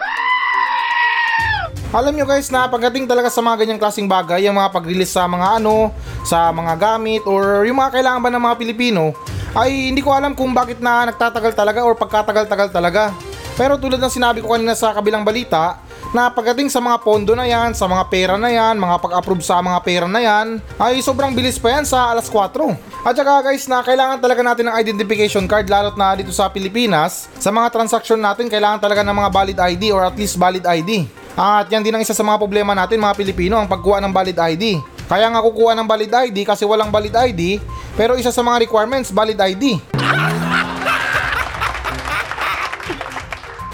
Alam 1.91 2.15
nyo 2.15 2.23
guys 2.23 2.47
na 2.47 2.71
pagdating 2.71 3.03
talaga 3.03 3.27
sa 3.27 3.43
mga 3.43 3.67
ganyang 3.67 3.79
klaseng 3.79 4.07
bagay, 4.07 4.47
yung 4.47 4.55
mga 4.55 4.71
pag-release 4.71 5.11
sa 5.11 5.27
mga 5.27 5.59
ano, 5.59 5.91
sa 6.21 6.53
mga 6.53 6.73
gamit 6.77 7.23
or 7.25 7.65
yung 7.65 7.79
mga 7.81 7.99
kailangan 7.99 8.21
ba 8.21 8.29
ng 8.31 8.43
mga 8.43 8.55
Pilipino, 8.59 9.15
ay 9.57 9.91
hindi 9.91 9.99
ko 9.99 10.15
alam 10.15 10.31
kung 10.31 10.55
bakit 10.55 10.79
na 10.79 11.09
nagtatagal 11.11 11.53
talaga 11.53 11.83
or 11.83 11.93
pagkatagal-tagal 11.97 12.69
talaga. 12.71 13.11
Pero 13.59 13.75
tulad 13.75 13.99
ng 13.99 14.13
sinabi 14.13 14.39
ko 14.39 14.55
kanina 14.55 14.73
sa 14.73 14.95
kabilang 14.95 15.27
balita, 15.27 15.81
na 16.11 16.27
pagdating 16.27 16.67
sa 16.67 16.83
mga 16.83 16.99
pondo 16.99 17.31
na 17.31 17.47
yan, 17.47 17.71
sa 17.71 17.87
mga 17.87 18.03
pera 18.11 18.35
na 18.35 18.51
yan, 18.51 18.75
mga 18.75 18.99
pag-approve 18.99 19.43
sa 19.43 19.63
mga 19.63 19.79
pera 19.79 20.07
na 20.11 20.19
yan, 20.19 20.59
ay 20.75 20.99
sobrang 20.99 21.31
bilis 21.31 21.55
pa 21.55 21.79
yan 21.79 21.87
sa 21.87 22.11
alas 22.11 22.27
4. 22.27 23.07
At 23.07 23.15
saka 23.15 23.47
guys 23.47 23.65
na 23.71 23.79
kailangan 23.79 24.19
talaga 24.19 24.43
natin 24.43 24.67
ng 24.67 24.75
identification 24.75 25.47
card 25.47 25.71
lalo't 25.71 25.95
na 25.95 26.11
dito 26.19 26.35
sa 26.35 26.51
Pilipinas, 26.51 27.31
sa 27.39 27.49
mga 27.49 27.71
transaction 27.71 28.19
natin 28.19 28.51
kailangan 28.51 28.83
talaga 28.83 29.01
ng 29.07 29.15
mga 29.15 29.29
valid 29.31 29.57
ID 29.57 29.83
or 29.95 30.03
at 30.03 30.15
least 30.19 30.35
valid 30.35 30.67
ID. 30.67 31.07
At 31.39 31.71
yan 31.71 31.79
din 31.79 31.95
ang 31.95 32.03
isa 32.03 32.11
sa 32.11 32.27
mga 32.27 32.43
problema 32.43 32.75
natin 32.75 32.99
mga 32.99 33.15
Pilipino 33.15 33.55
ang 33.55 33.71
pagkuha 33.71 34.03
ng 34.03 34.11
valid 34.11 34.35
ID. 34.35 34.83
Kaya 35.11 35.27
nga 35.27 35.43
kukuha 35.43 35.75
ng 35.75 35.91
valid 35.91 36.07
ID 36.31 36.47
kasi 36.47 36.63
walang 36.63 36.87
valid 36.87 37.11
ID 37.11 37.59
pero 37.99 38.15
isa 38.15 38.31
sa 38.31 38.39
mga 38.39 38.63
requirements 38.63 39.11
valid 39.11 39.35
ID. 39.35 39.75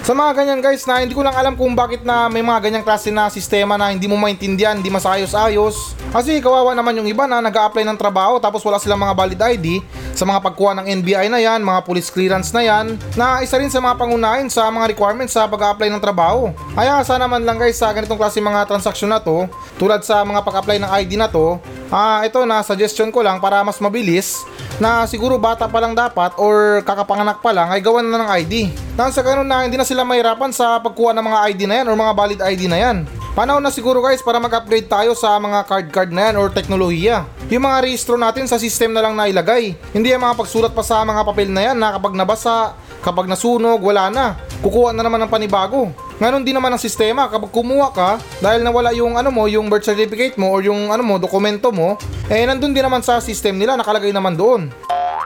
Sa 0.08 0.16
mga 0.16 0.40
ganyan 0.40 0.64
guys 0.64 0.88
na 0.88 1.04
hindi 1.04 1.12
ko 1.12 1.20
lang 1.20 1.36
alam 1.36 1.60
kung 1.60 1.76
bakit 1.76 2.08
na 2.08 2.32
may 2.32 2.40
mga 2.40 2.64
ganyang 2.64 2.86
klase 2.88 3.12
na 3.12 3.28
sistema 3.28 3.76
na 3.76 3.92
hindi 3.92 4.08
mo 4.08 4.16
maintindihan, 4.16 4.80
hindi 4.80 4.88
masayos-ayos. 4.88 6.00
Kasi 6.16 6.40
kawawa 6.40 6.72
naman 6.72 6.96
yung 6.96 7.12
iba 7.12 7.28
na 7.28 7.44
nag 7.44 7.52
apply 7.52 7.84
ng 7.84 8.00
trabaho 8.00 8.40
tapos 8.40 8.64
wala 8.64 8.80
silang 8.80 9.04
mga 9.04 9.12
valid 9.12 9.42
ID 9.60 9.84
sa 10.16 10.24
mga 10.24 10.40
pagkuha 10.48 10.80
ng 10.80 10.86
NBI 11.04 11.28
na 11.28 11.44
yan, 11.44 11.60
mga 11.60 11.84
police 11.84 12.08
clearance 12.08 12.56
na 12.56 12.64
yan, 12.64 12.96
na 13.20 13.44
isa 13.44 13.60
rin 13.60 13.68
sa 13.68 13.84
mga 13.84 14.00
pangunahin 14.00 14.48
sa 14.48 14.72
mga 14.72 14.96
requirements 14.96 15.36
sa 15.36 15.44
pag 15.44 15.76
apply 15.76 15.92
ng 15.92 16.00
trabaho. 16.00 16.56
Kaya 16.72 17.04
sana 17.04 17.28
man 17.28 17.44
lang 17.44 17.60
guys 17.60 17.76
sa 17.76 17.92
ganitong 17.92 18.16
klase 18.16 18.40
mga 18.40 18.64
transaksyon 18.64 19.12
na 19.12 19.20
to, 19.20 19.44
tulad 19.76 20.08
sa 20.08 20.24
mga 20.24 20.40
pag-apply 20.40 20.80
ng 20.88 20.92
ID 21.04 21.20
na 21.20 21.28
to, 21.28 21.60
ah 21.92 22.24
ito 22.24 22.40
na 22.48 22.64
suggestion 22.64 23.12
ko 23.12 23.20
lang 23.20 23.44
para 23.44 23.60
mas 23.60 23.78
mabilis 23.84 24.48
na 24.78 25.06
siguro 25.10 25.42
bata 25.42 25.66
pa 25.66 25.82
lang 25.82 25.98
dapat 25.98 26.38
or 26.38 26.86
kakapanganak 26.86 27.42
pa 27.42 27.50
lang 27.50 27.70
ay 27.74 27.82
gawan 27.82 28.06
na 28.06 28.22
ng 28.22 28.30
ID. 28.46 28.54
Nang 28.98 29.14
sa 29.14 29.22
ganun 29.22 29.46
na 29.46 29.66
hindi 29.66 29.78
na 29.78 29.86
sila 29.86 29.97
mahirapan 30.04 30.52
sa 30.52 30.78
pagkuha 30.84 31.16
ng 31.16 31.26
mga 31.26 31.40
ID 31.50 31.62
na 31.66 31.76
yan 31.82 31.88
or 31.88 31.96
mga 31.96 32.14
valid 32.14 32.40
ID 32.44 32.62
na 32.70 32.78
yan. 32.78 32.98
Panahon 33.38 33.62
na 33.62 33.70
siguro 33.70 34.02
guys 34.02 34.26
para 34.26 34.42
mag-upgrade 34.42 34.90
tayo 34.90 35.14
sa 35.14 35.38
mga 35.38 35.62
card-card 35.70 36.10
na 36.10 36.30
yan 36.30 36.42
or 36.42 36.50
teknolohiya. 36.50 37.22
Yung 37.54 37.70
mga 37.70 37.86
rehistro 37.86 38.18
natin 38.18 38.50
sa 38.50 38.58
system 38.58 38.98
na 38.98 39.06
lang 39.06 39.14
na 39.14 39.30
ilagay. 39.30 39.78
Hindi 39.94 40.10
yung 40.10 40.26
mga 40.26 40.42
pagsulat 40.42 40.74
pa 40.74 40.82
sa 40.82 41.06
mga 41.06 41.22
papel 41.22 41.54
na 41.54 41.70
yan 41.70 41.78
na 41.78 41.94
kapag 41.94 42.18
nabasa, 42.18 42.74
kapag 43.06 43.30
nasunog, 43.30 43.78
wala 43.78 44.10
na. 44.10 44.26
Kukuha 44.66 44.90
na 44.90 45.06
naman 45.06 45.22
ng 45.22 45.30
panibago. 45.30 45.94
Ganon 46.18 46.42
din 46.42 46.58
naman 46.58 46.74
ang 46.74 46.82
sistema 46.82 47.30
kapag 47.30 47.54
kumuha 47.54 47.94
ka 47.94 48.18
dahil 48.42 48.66
nawala 48.66 48.90
yung 48.98 49.14
ano 49.14 49.30
mo, 49.30 49.46
yung 49.46 49.70
birth 49.70 49.86
certificate 49.86 50.34
mo 50.42 50.50
or 50.50 50.66
yung 50.66 50.90
ano 50.90 51.06
mo, 51.06 51.22
dokumento 51.22 51.70
mo, 51.70 51.94
eh 52.26 52.42
nandun 52.42 52.74
din 52.74 52.82
naman 52.82 53.06
sa 53.06 53.22
system 53.22 53.62
nila, 53.62 53.78
nakalagay 53.78 54.10
naman 54.10 54.34
doon. 54.34 54.74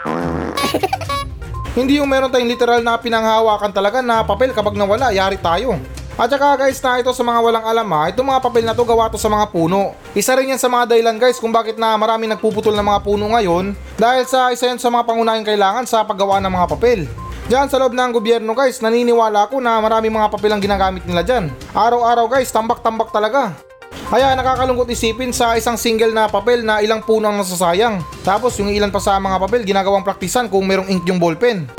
Hindi 1.71 2.03
yung 2.03 2.11
meron 2.11 2.27
tayong 2.27 2.51
literal 2.51 2.83
na 2.83 2.99
pinanghawakan 2.99 3.71
talaga 3.71 4.03
na 4.03 4.27
papel 4.27 4.51
kapag 4.51 4.75
nawala, 4.75 5.15
yari 5.15 5.39
tayo. 5.39 5.79
At 6.19 6.27
saka 6.27 6.59
guys 6.59 6.83
na 6.83 6.99
ito 6.99 7.15
sa 7.15 7.23
mga 7.23 7.39
walang 7.39 7.63
alam 7.63 7.87
ha, 7.95 8.11
itong 8.11 8.27
mga 8.27 8.43
papel 8.43 8.67
na 8.67 8.75
to 8.75 8.83
gawa 8.83 9.07
to 9.07 9.15
sa 9.15 9.31
mga 9.31 9.47
puno. 9.47 9.95
Isa 10.11 10.35
rin 10.35 10.51
yan 10.51 10.59
sa 10.59 10.67
mga 10.67 10.91
dahilan 10.91 11.15
guys 11.15 11.39
kung 11.39 11.55
bakit 11.55 11.79
na 11.79 11.95
marami 11.95 12.27
nagpuputol 12.27 12.75
ng 12.75 12.83
mga 12.83 12.99
puno 13.07 13.31
ngayon 13.31 13.71
dahil 13.95 14.27
sa 14.27 14.51
isa 14.51 14.67
yan 14.67 14.83
sa 14.83 14.91
mga 14.91 15.07
pangunahing 15.07 15.47
kailangan 15.47 15.87
sa 15.87 16.03
paggawa 16.03 16.43
ng 16.43 16.51
mga 16.51 16.67
papel. 16.75 16.99
Diyan 17.47 17.71
sa 17.71 17.79
loob 17.79 17.95
ng 17.95 18.11
gobyerno 18.11 18.51
guys, 18.51 18.83
naniniwala 18.83 19.47
ako 19.47 19.63
na 19.63 19.79
marami 19.79 20.11
mga 20.11 20.27
papel 20.27 20.51
ang 20.51 20.59
ginagamit 20.59 21.07
nila 21.07 21.23
dyan. 21.23 21.47
Araw-araw 21.71 22.27
guys, 22.27 22.51
tambak-tambak 22.51 23.15
talaga. 23.15 23.70
Kaya 24.11 24.35
nakakalungkot 24.35 24.91
isipin 24.91 25.31
sa 25.31 25.55
isang 25.55 25.79
single 25.79 26.11
na 26.11 26.27
papel 26.27 26.67
na 26.67 26.83
ilang 26.83 26.99
puno 26.99 27.31
ang 27.31 27.39
nasasayang. 27.39 28.03
Tapos 28.27 28.59
yung 28.59 28.67
ilan 28.67 28.91
pa 28.91 28.99
sa 28.99 29.15
mga 29.15 29.39
papel 29.39 29.63
ginagawang 29.63 30.03
praktisan 30.03 30.51
kung 30.51 30.67
merong 30.67 30.91
ink 30.91 31.07
yung 31.07 31.15
ballpen. 31.15 31.63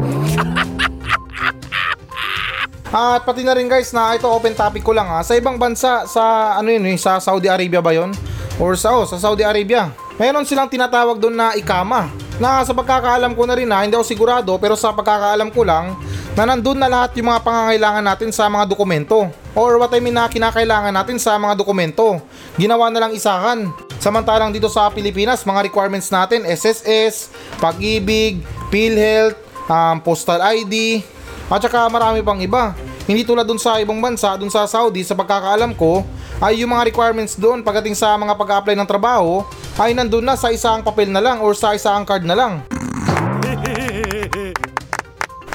At 2.88 3.28
pati 3.28 3.44
na 3.44 3.52
rin 3.52 3.68
guys 3.68 3.92
na 3.92 4.16
ito 4.16 4.24
open 4.32 4.56
topic 4.56 4.80
ko 4.80 4.96
lang 4.96 5.12
ha. 5.12 5.20
Sa 5.20 5.36
ibang 5.36 5.60
bansa, 5.60 6.08
sa 6.08 6.56
ano 6.56 6.72
yun 6.72 6.88
eh, 6.88 6.96
sa 6.96 7.20
Saudi 7.20 7.52
Arabia 7.52 7.84
ba 7.84 7.92
yon? 7.92 8.16
Or 8.56 8.80
sa, 8.80 8.96
oh, 8.96 9.04
sa 9.04 9.20
Saudi 9.20 9.44
Arabia. 9.44 9.92
Meron 10.16 10.48
silang 10.48 10.72
tinatawag 10.72 11.20
doon 11.20 11.36
na 11.36 11.52
ikama. 11.52 12.08
Na 12.40 12.64
sa 12.64 12.72
pagkakaalam 12.72 13.36
ko 13.36 13.44
na 13.44 13.60
rin 13.60 13.68
ha, 13.68 13.84
hindi 13.84 13.92
ako 13.92 14.08
sigurado 14.08 14.56
pero 14.56 14.72
sa 14.72 14.96
pagkakaalam 14.96 15.52
ko 15.52 15.68
lang 15.68 16.00
na 16.32 16.48
nandun 16.48 16.80
na 16.80 16.88
lahat 16.88 17.12
yung 17.20 17.28
mga 17.28 17.44
pangangailangan 17.44 18.04
natin 18.04 18.30
sa 18.32 18.48
mga 18.48 18.64
dokumento. 18.64 19.28
Or 19.52 19.76
what 19.76 19.92
I 19.92 20.00
mean 20.00 20.16
na 20.16 20.32
kinakailangan 20.32 20.92
natin 20.92 21.20
sa 21.20 21.36
mga 21.36 21.60
dokumento. 21.60 22.24
Ginawa 22.56 22.88
na 22.88 23.04
lang 23.04 23.12
isahan. 23.12 23.68
Samantalang 24.00 24.48
dito 24.48 24.72
sa 24.72 24.88
Pilipinas, 24.88 25.44
mga 25.44 25.68
requirements 25.68 26.08
natin, 26.08 26.48
SSS, 26.48 27.28
Pag-ibig, 27.60 28.40
PhilHealth, 28.72 29.36
um, 29.68 30.00
Postal 30.00 30.40
ID, 30.40 31.04
at 31.52 31.60
saka 31.60 31.84
marami 31.92 32.24
pang 32.24 32.40
iba. 32.40 32.72
Hindi 33.04 33.28
tulad 33.28 33.44
dun 33.44 33.60
sa 33.60 33.76
ibang 33.78 34.00
bansa, 34.00 34.32
dun 34.40 34.48
sa 34.48 34.64
Saudi, 34.64 35.04
sa 35.04 35.12
pagkakaalam 35.12 35.76
ko, 35.76 36.00
ay 36.40 36.64
yung 36.64 36.72
mga 36.72 36.88
requirements 36.88 37.36
doon 37.36 37.60
pagdating 37.60 37.94
sa 37.94 38.16
mga 38.16 38.34
pag-apply 38.34 38.74
ng 38.74 38.88
trabaho, 38.88 39.44
ay 39.76 39.92
nandun 39.92 40.24
na 40.24 40.34
sa 40.34 40.48
isang 40.48 40.80
papel 40.80 41.12
na 41.12 41.20
lang 41.20 41.44
or 41.44 41.52
sa 41.52 41.76
isang 41.76 42.02
card 42.08 42.24
na 42.24 42.34
lang. 42.34 42.64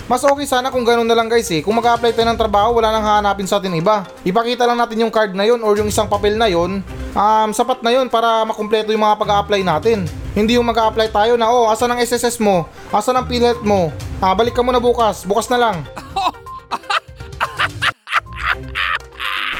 Mas 0.07 0.23
okay 0.23 0.47
sana 0.47 0.71
kung 0.71 0.87
ganun 0.87 1.03
na 1.03 1.11
lang 1.11 1.27
guys 1.27 1.51
eh. 1.51 1.59
Kung 1.59 1.75
mag-apply 1.75 2.15
tayo 2.15 2.31
ng 2.31 2.39
trabaho, 2.39 2.79
wala 2.79 2.95
nang 2.95 3.03
hahanapin 3.03 3.43
sa 3.43 3.59
atin 3.59 3.75
iba. 3.75 4.07
Ipakita 4.23 4.63
lang 4.63 4.79
natin 4.79 5.03
yung 5.03 5.11
card 5.11 5.35
na 5.35 5.43
yon 5.43 5.59
or 5.59 5.75
yung 5.75 5.91
isang 5.91 6.07
papel 6.07 6.39
na 6.39 6.47
yon. 6.47 6.79
Um, 7.11 7.49
sapat 7.51 7.83
na 7.83 7.91
yon 7.91 8.07
para 8.07 8.47
makumpleto 8.47 8.95
yung 8.95 9.03
mga 9.03 9.19
pag-apply 9.19 9.67
natin. 9.67 10.07
Hindi 10.31 10.55
yung 10.55 10.71
mag-apply 10.71 11.11
tayo 11.11 11.35
na, 11.35 11.51
oh, 11.51 11.67
asa 11.67 11.91
ng 11.91 11.99
SSS 11.99 12.39
mo? 12.39 12.71
Asa 12.87 13.11
ng 13.11 13.27
PhilHealth 13.27 13.67
mo? 13.67 13.91
Ah, 14.23 14.31
balik 14.31 14.55
ka 14.55 14.63
muna 14.63 14.79
bukas. 14.79 15.27
Bukas 15.27 15.51
na 15.51 15.59
lang. 15.59 15.83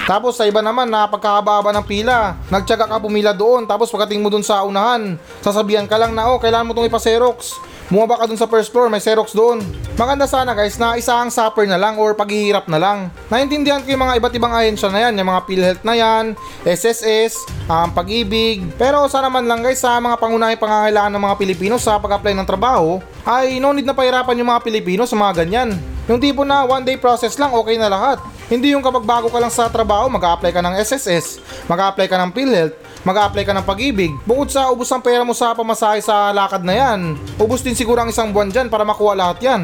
Tapos 0.08 0.40
sa 0.40 0.48
iba 0.48 0.64
naman 0.64 0.88
na 0.88 1.12
pagkakababa 1.12 1.76
ng 1.76 1.84
pila, 1.84 2.40
nagtyaga 2.48 2.88
ka 2.88 3.04
pumila 3.04 3.36
doon 3.36 3.68
tapos 3.68 3.92
pagdating 3.92 4.24
mo 4.24 4.32
doon 4.32 4.40
sa 4.40 4.64
unahan, 4.64 5.20
sasabihan 5.44 5.84
ka 5.84 6.00
lang 6.00 6.16
na 6.16 6.32
oh 6.32 6.40
kailangan 6.40 6.64
mo 6.64 6.72
itong 6.72 6.88
ipa-xerox. 6.88 7.60
Bumaba 7.88 8.20
ka 8.20 8.28
doon 8.28 8.36
sa 8.36 8.52
first 8.52 8.76
floor, 8.76 8.92
may 8.92 9.00
xerox 9.00 9.32
doon. 9.32 9.64
Maganda 9.96 10.28
sana 10.28 10.52
guys 10.52 10.76
na 10.76 11.00
isa 11.00 11.16
ang 11.16 11.32
supper 11.32 11.64
na 11.64 11.80
lang 11.80 11.96
or 11.96 12.12
paghihirap 12.12 12.68
na 12.68 12.76
lang. 12.76 13.08
Naintindihan 13.32 13.80
ko 13.80 13.96
yung 13.96 14.04
mga 14.04 14.20
iba't 14.20 14.36
ibang 14.36 14.52
ahensya 14.52 14.92
na 14.92 15.08
yan, 15.08 15.16
yung 15.16 15.32
mga 15.32 15.42
PhilHealth 15.48 15.84
na 15.88 15.96
yan, 15.96 16.26
SSS, 16.68 17.48
ang 17.72 17.88
um, 17.88 17.96
pag-ibig. 17.96 18.60
Pero 18.76 19.08
sana 19.08 19.32
man 19.32 19.48
lang 19.48 19.64
guys 19.64 19.80
sa 19.80 20.04
mga 20.04 20.20
pangunahing 20.20 20.60
pangangailangan 20.60 21.16
ng 21.16 21.24
mga 21.32 21.36
Pilipino 21.40 21.76
sa 21.80 21.96
pag-apply 21.96 22.36
ng 22.36 22.48
trabaho, 22.48 23.00
ay 23.24 23.64
no 23.64 23.72
need 23.72 23.88
na 23.88 23.96
pahirapan 23.96 24.36
yung 24.36 24.52
mga 24.52 24.68
Pilipino 24.68 25.08
sa 25.08 25.16
mga 25.16 25.48
ganyan. 25.48 25.72
Yung 26.12 26.20
tipo 26.20 26.44
na 26.44 26.68
one 26.68 26.84
day 26.84 27.00
process 27.00 27.40
lang 27.40 27.56
okay 27.56 27.80
na 27.80 27.88
lahat. 27.88 28.20
Hindi 28.48 28.72
yung 28.72 28.80
kapag 28.80 29.04
bago 29.04 29.28
ka 29.28 29.44
lang 29.44 29.52
sa 29.52 29.68
trabaho, 29.68 30.08
mag-apply 30.08 30.56
ka 30.56 30.64
ng 30.64 30.80
SSS, 30.80 31.44
mag-apply 31.68 32.08
ka 32.08 32.16
ng 32.16 32.32
PhilHealth, 32.32 32.76
mag-apply 33.04 33.44
ka 33.44 33.52
ng 33.52 33.68
pag-ibig. 33.68 34.16
Bukod 34.24 34.48
sa 34.48 34.72
ubos 34.72 34.88
ang 34.88 35.04
pera 35.04 35.28
mo 35.28 35.36
sa 35.36 35.52
pamasahe 35.52 36.00
sa 36.00 36.32
lakad 36.32 36.64
na 36.64 36.72
yan, 36.72 37.20
ubos 37.36 37.60
din 37.60 37.76
siguro 37.76 38.00
ang 38.00 38.08
isang 38.08 38.32
buwan 38.32 38.48
dyan 38.48 38.72
para 38.72 38.88
makuha 38.88 39.20
lahat 39.20 39.44
yan. 39.44 39.62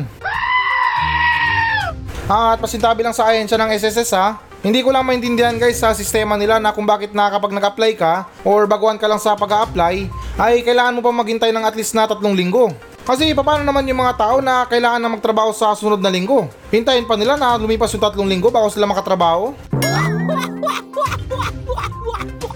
At 2.27 2.59
pasintabi 2.59 3.07
lang 3.07 3.15
sa 3.15 3.31
ahensya 3.31 3.55
ng 3.55 3.71
SSS 3.71 4.11
ha, 4.19 4.43
hindi 4.59 4.83
ko 4.83 4.91
lang 4.91 5.07
maintindihan 5.07 5.55
guys 5.55 5.79
sa 5.79 5.95
sistema 5.95 6.35
nila 6.35 6.59
na 6.59 6.75
kung 6.75 6.87
bakit 6.87 7.15
na 7.15 7.31
kapag 7.31 7.55
nag-apply 7.55 7.91
ka 7.95 8.27
or 8.43 8.67
baguhan 8.67 8.99
ka 8.99 9.07
lang 9.07 9.19
sa 9.19 9.35
pag-apply 9.39 10.11
ay 10.39 10.59
kailangan 10.59 10.99
mo 10.99 11.01
pa 11.03 11.11
maghintay 11.11 11.55
ng 11.55 11.63
at 11.63 11.75
least 11.75 11.95
na 11.95 12.03
tatlong 12.03 12.35
linggo. 12.35 12.75
Kasi 13.03 13.35
paano 13.35 13.67
naman 13.67 13.83
yung 13.83 13.99
mga 13.99 14.15
tao 14.15 14.39
na 14.39 14.63
kailangan 14.63 15.03
na 15.03 15.11
magtrabaho 15.11 15.51
sa 15.51 15.75
sunod 15.75 15.99
na 15.99 16.07
linggo? 16.07 16.47
Hintayin 16.71 17.03
pa 17.03 17.19
nila 17.19 17.35
na 17.35 17.59
lumipas 17.59 17.91
yung 17.91 17.99
tatlong 17.99 18.31
linggo 18.31 18.47
bago 18.47 18.71
sila 18.71 18.87
makatrabaho? 18.87 19.51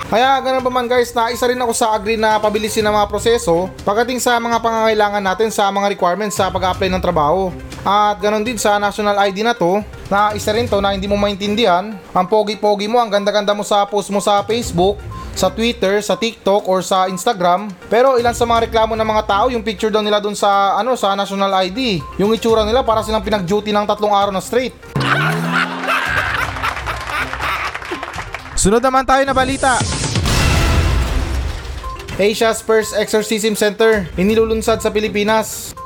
Kaya 0.08 0.40
ganun 0.40 0.64
pa 0.64 0.72
man 0.72 0.88
guys 0.88 1.12
na 1.12 1.36
isa 1.36 1.52
rin 1.52 1.60
ako 1.60 1.76
sa 1.76 1.92
agree 1.92 2.16
na 2.16 2.40
pabilisin 2.40 2.88
ang 2.88 2.96
mga 2.96 3.12
proseso 3.12 3.68
pagdating 3.84 4.24
sa 4.24 4.40
mga 4.40 4.64
pangangailangan 4.64 5.20
natin 5.20 5.52
sa 5.52 5.68
mga 5.68 5.92
requirements 5.92 6.40
sa 6.40 6.48
pag-apply 6.48 6.88
ng 6.96 7.04
trabaho. 7.04 7.52
At 7.84 8.16
ganun 8.24 8.48
din 8.48 8.56
sa 8.56 8.80
national 8.80 9.20
ID 9.20 9.44
na 9.44 9.52
to 9.52 9.84
na 10.08 10.32
isa 10.32 10.56
rin 10.56 10.64
to 10.64 10.80
na 10.80 10.96
hindi 10.96 11.12
mo 11.12 11.20
maintindihan. 11.20 11.92
Ang 12.16 12.26
pogi-pogi 12.32 12.88
mo, 12.88 13.04
ang 13.04 13.12
ganda-ganda 13.12 13.52
mo 13.52 13.68
sa 13.68 13.84
post 13.84 14.08
mo 14.08 14.24
sa 14.24 14.40
Facebook 14.48 14.96
sa 15.38 15.54
Twitter, 15.54 16.02
sa 16.02 16.18
TikTok 16.18 16.66
or 16.66 16.82
sa 16.82 17.06
Instagram. 17.06 17.70
Pero 17.94 18.18
ilan 18.18 18.34
sa 18.34 18.50
mga 18.50 18.66
reklamo 18.66 18.98
ng 18.98 19.06
mga 19.06 19.24
tao, 19.30 19.46
yung 19.54 19.62
picture 19.62 19.94
daw 19.94 20.02
nila 20.02 20.18
dun 20.18 20.34
sa 20.34 20.74
ano 20.74 20.98
sa 20.98 21.14
national 21.14 21.54
ID. 21.70 22.02
Yung 22.18 22.34
itsura 22.34 22.66
nila 22.66 22.82
para 22.82 23.06
silang 23.06 23.22
pinag-duty 23.22 23.70
ng 23.70 23.86
tatlong 23.86 24.18
araw 24.18 24.34
na 24.34 24.42
straight. 24.42 24.74
Sunod 28.58 28.82
naman 28.82 29.06
tayo 29.06 29.22
na 29.22 29.38
balita. 29.38 29.78
Asia's 32.18 32.66
first 32.66 32.98
exorcism 32.98 33.54
center 33.54 34.10
inilulunsad 34.18 34.82
sa 34.82 34.90
Pilipinas. 34.90 35.78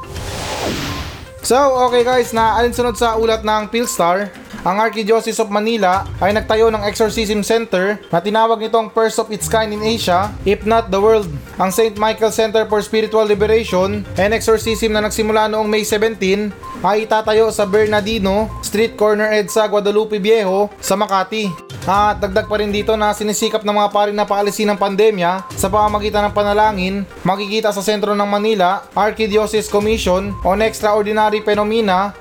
So, 1.43 1.59
okay 1.91 2.07
guys, 2.07 2.31
na 2.31 2.55
alinsunod 2.55 2.95
sa 2.95 3.19
ulat 3.19 3.43
ng 3.43 3.67
Philstar, 3.67 4.31
ang 4.61 4.77
Archdiocese 4.77 5.41
of 5.41 5.49
Manila 5.49 6.05
ay 6.21 6.37
nagtayo 6.37 6.69
ng 6.69 6.85
exorcism 6.85 7.41
center 7.41 7.97
na 8.13 8.21
tinawag 8.21 8.61
nitong 8.61 8.93
first 8.93 9.17
of 9.17 9.33
its 9.33 9.49
kind 9.49 9.73
in 9.73 9.81
Asia, 9.81 10.29
if 10.45 10.65
not 10.69 10.93
the 10.93 11.01
world. 11.01 11.29
Ang 11.57 11.73
St. 11.73 11.97
Michael 11.97 12.33
Center 12.33 12.69
for 12.69 12.81
Spiritual 12.85 13.25
Liberation 13.25 14.05
and 14.21 14.31
Exorcism 14.33 14.93
na 14.93 15.05
nagsimula 15.05 15.49
noong 15.49 15.65
May 15.65 15.81
17 15.81 16.53
ay 16.81 17.05
itatayo 17.05 17.49
sa 17.49 17.65
Bernardino 17.65 18.49
Street 18.61 18.97
Corner 18.97 19.33
EDSA 19.33 19.69
Guadalupe 19.69 20.21
Viejo 20.21 20.69
sa 20.81 20.93
Makati. 20.97 21.49
At 21.89 22.21
dagdag 22.21 22.45
pa 22.45 22.61
rin 22.61 22.69
dito 22.69 22.93
na 22.93 23.09
sinisikap 23.09 23.65
ng 23.65 23.73
mga 23.73 23.89
pari 23.89 24.13
na 24.13 24.29
paalisin 24.29 24.69
ng 24.69 24.77
pandemya 24.77 25.49
sa 25.57 25.65
pamamagitan 25.65 26.29
ng 26.29 26.33
panalangin, 26.37 27.01
makikita 27.25 27.73
sa 27.73 27.81
sentro 27.81 28.13
ng 28.13 28.29
Manila, 28.29 28.85
Archdiocese 28.93 29.65
Commission 29.65 30.29
on 30.45 30.61
Extraordinary 30.61 31.41
Phenomena 31.41 32.13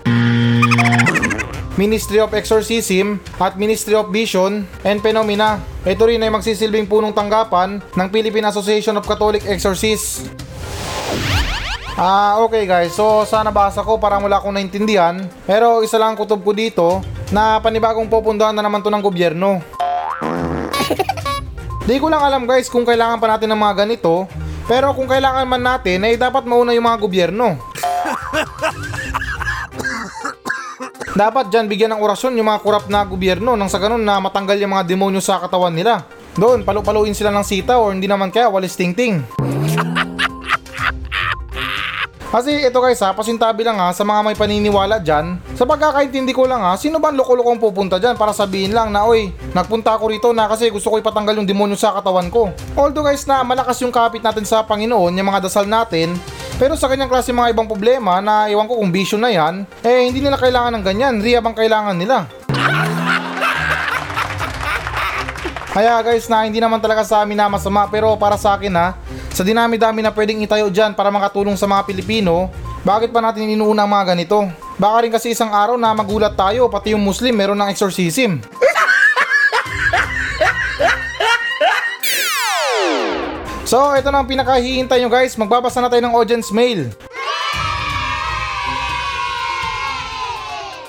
Ministry 1.81 2.21
of 2.21 2.37
Exorcism 2.37 3.17
at 3.41 3.57
Ministry 3.57 3.97
of 3.97 4.13
Vision 4.13 4.69
and 4.85 5.01
Phenomena. 5.01 5.57
Ito 5.81 6.05
rin 6.05 6.21
ay 6.21 6.29
magsisilbing 6.29 6.85
punong 6.85 7.17
tanggapan 7.17 7.81
ng 7.81 8.09
Philippine 8.13 8.45
Association 8.53 9.01
of 9.01 9.09
Catholic 9.09 9.49
Exorcists. 9.49 10.29
Ah, 11.97 12.37
okay 12.45 12.69
guys. 12.69 12.93
So, 12.93 13.25
sana 13.25 13.49
basa 13.49 13.81
ko 13.81 13.97
para 13.97 14.21
wala 14.21 14.45
akong 14.45 14.53
naintindihan. 14.53 15.25
Pero 15.49 15.81
isa 15.81 15.97
lang 15.97 16.21
kutob 16.21 16.45
ko 16.45 16.53
dito 16.53 17.01
na 17.33 17.57
panibagong 17.65 18.13
pupundahan 18.13 18.53
na 18.53 18.61
naman 18.61 18.85
to 18.85 18.93
ng 18.93 19.01
gobyerno. 19.01 19.65
Di 21.89 21.97
ko 21.97 22.13
lang 22.13 22.21
alam 22.21 22.45
guys 22.45 22.69
kung 22.69 22.85
kailangan 22.85 23.17
pa 23.17 23.33
natin 23.33 23.57
ng 23.57 23.61
mga 23.61 23.89
ganito. 23.89 24.29
Pero 24.69 24.93
kung 24.93 25.09
kailangan 25.09 25.49
man 25.49 25.65
natin, 25.65 26.05
ay 26.05 26.21
dapat 26.21 26.45
mauna 26.45 26.77
yung 26.77 26.85
mga 26.85 27.01
gobyerno. 27.01 27.57
Dapat 31.11 31.51
dyan 31.51 31.67
bigyan 31.67 31.91
ng 31.99 32.03
orasyon 32.07 32.39
yung 32.39 32.47
mga 32.47 32.63
kurap 32.63 32.87
na 32.87 33.03
gobyerno 33.03 33.59
nang 33.59 33.67
sa 33.67 33.83
ganun 33.83 34.07
na 34.07 34.23
matanggal 34.23 34.55
yung 34.63 34.71
mga 34.79 34.87
demonyo 34.87 35.19
sa 35.19 35.43
katawan 35.43 35.75
nila. 35.75 36.07
Doon, 36.39 36.63
palu-paluin 36.63 37.19
sila 37.19 37.35
ng 37.35 37.43
sita 37.43 37.83
or 37.83 37.91
hindi 37.91 38.07
naman 38.07 38.31
kaya 38.31 38.47
walis 38.47 38.79
ting-ting. 38.79 39.19
Kasi 42.31 42.63
ito 42.63 42.79
guys 42.79 43.03
ha, 43.03 43.11
pasintabi 43.11 43.67
lang 43.67 43.75
ha 43.83 43.91
sa 43.91 44.07
mga 44.07 44.23
may 44.23 44.39
paniniwala 44.39 45.03
dyan. 45.03 45.43
Sa 45.59 45.67
pagkakaintindi 45.67 46.31
ko 46.31 46.47
lang 46.47 46.63
ha, 46.63 46.79
sino 46.79 47.03
ba 47.03 47.11
ang 47.11 47.19
loko-lokong 47.19 47.59
pupunta 47.59 47.99
dyan 47.99 48.15
para 48.15 48.31
sabihin 48.31 48.71
lang 48.71 48.95
na 48.95 49.03
oy, 49.03 49.35
nagpunta 49.51 49.99
ako 49.99 50.15
rito 50.15 50.31
na 50.31 50.47
kasi 50.47 50.71
gusto 50.71 50.95
ko 50.95 51.03
ipatanggal 51.03 51.43
yung 51.43 51.49
demonyo 51.51 51.75
sa 51.75 51.91
katawan 51.91 52.31
ko. 52.31 52.55
Although 52.79 53.03
guys 53.03 53.27
na 53.27 53.43
malakas 53.43 53.83
yung 53.83 53.91
kapit 53.91 54.23
natin 54.23 54.47
sa 54.47 54.63
Panginoon, 54.63 55.11
yung 55.11 55.27
mga 55.27 55.51
dasal 55.51 55.67
natin, 55.67 56.15
pero 56.61 56.77
sa 56.77 56.93
kanyang 56.93 57.09
klase 57.09 57.33
mga 57.33 57.57
ibang 57.57 57.65
problema 57.65 58.21
na 58.21 58.45
iwan 58.53 58.69
ko 58.69 58.77
kung 58.77 58.93
bisyo 58.93 59.17
na 59.17 59.33
yan, 59.33 59.65
eh 59.81 60.05
hindi 60.05 60.21
nila 60.21 60.37
kailangan 60.37 60.77
ng 60.77 60.85
ganyan, 60.85 61.17
rehab 61.17 61.49
ang 61.49 61.57
kailangan 61.57 61.97
nila. 61.97 62.29
Kaya 65.73 66.05
guys 66.05 66.29
na 66.29 66.45
hindi 66.45 66.61
naman 66.61 66.77
talaga 66.85 67.01
sa 67.01 67.25
amin 67.25 67.41
na 67.41 67.49
masama 67.49 67.89
pero 67.89 68.13
para 68.21 68.37
sa 68.37 68.61
akin 68.61 68.77
ha, 68.77 68.93
sa 69.33 69.41
dinami-dami 69.41 70.05
na 70.05 70.13
pwedeng 70.13 70.45
itayo 70.45 70.69
dyan 70.69 70.93
para 70.93 71.09
makatulong 71.09 71.57
sa 71.57 71.65
mga 71.65 71.81
Pilipino, 71.89 72.53
bakit 72.85 73.09
pa 73.09 73.25
natin 73.25 73.49
inuuna 73.49 73.89
mga 73.89 74.13
ganito? 74.13 74.45
Baka 74.77 75.01
rin 75.01 75.13
kasi 75.17 75.33
isang 75.33 75.57
araw 75.57 75.81
na 75.81 75.97
magulat 75.97 76.37
tayo 76.37 76.69
pati 76.69 76.93
yung 76.93 77.01
Muslim 77.01 77.41
meron 77.41 77.57
ng 77.57 77.73
exorcism. 77.73 78.37
So, 83.71 83.95
ito 83.95 84.11
na 84.11 84.19
ang 84.19 84.27
pinakahihintay 84.27 84.99
nyo 84.99 85.07
guys. 85.07 85.39
Magbabasa 85.39 85.79
na 85.79 85.87
tayo 85.87 86.03
ng 86.03 86.11
audience 86.11 86.51
mail. 86.51 86.91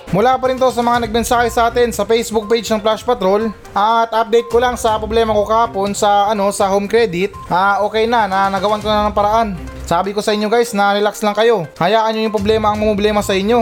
Mula 0.10 0.34
pa 0.42 0.50
rin 0.50 0.58
to 0.58 0.66
sa 0.74 0.82
mga 0.82 1.06
nagmensahe 1.06 1.46
sa 1.54 1.70
atin 1.70 1.94
sa 1.94 2.10
Facebook 2.10 2.50
page 2.50 2.66
ng 2.74 2.82
Flash 2.82 3.06
Patrol 3.06 3.54
at 3.78 4.10
update 4.10 4.50
ko 4.50 4.58
lang 4.58 4.82
sa 4.82 4.98
problema 4.98 5.30
ko 5.30 5.46
kahapon 5.46 5.94
sa 5.94 6.34
ano 6.34 6.50
sa 6.50 6.74
home 6.74 6.90
credit. 6.90 7.38
Ah, 7.54 7.86
okay 7.86 8.10
na, 8.10 8.26
na 8.26 8.50
nagawan 8.50 8.82
ko 8.82 8.90
na 8.90 9.06
ng 9.06 9.14
paraan. 9.14 9.54
Sabi 9.86 10.10
ko 10.10 10.26
sa 10.26 10.34
inyo 10.34 10.50
guys 10.50 10.74
na 10.74 10.98
relax 10.98 11.22
lang 11.22 11.38
kayo. 11.38 11.70
Hayaan 11.78 12.18
nyo 12.18 12.22
yung 12.26 12.34
problema 12.34 12.74
ang 12.74 12.82
problema 12.82 13.22
sa 13.22 13.38
inyo. 13.38 13.62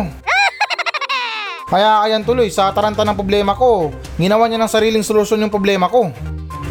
Kaya 1.76 2.08
ayan 2.08 2.24
tuloy 2.24 2.48
sa 2.48 2.72
taranta 2.72 3.04
ng 3.04 3.20
problema 3.20 3.52
ko. 3.52 3.92
Ginawa 4.16 4.48
niya 4.48 4.64
ng 4.64 4.72
sariling 4.72 5.04
solusyon 5.04 5.44
yung 5.44 5.52
problema 5.52 5.92
ko. 5.92 6.08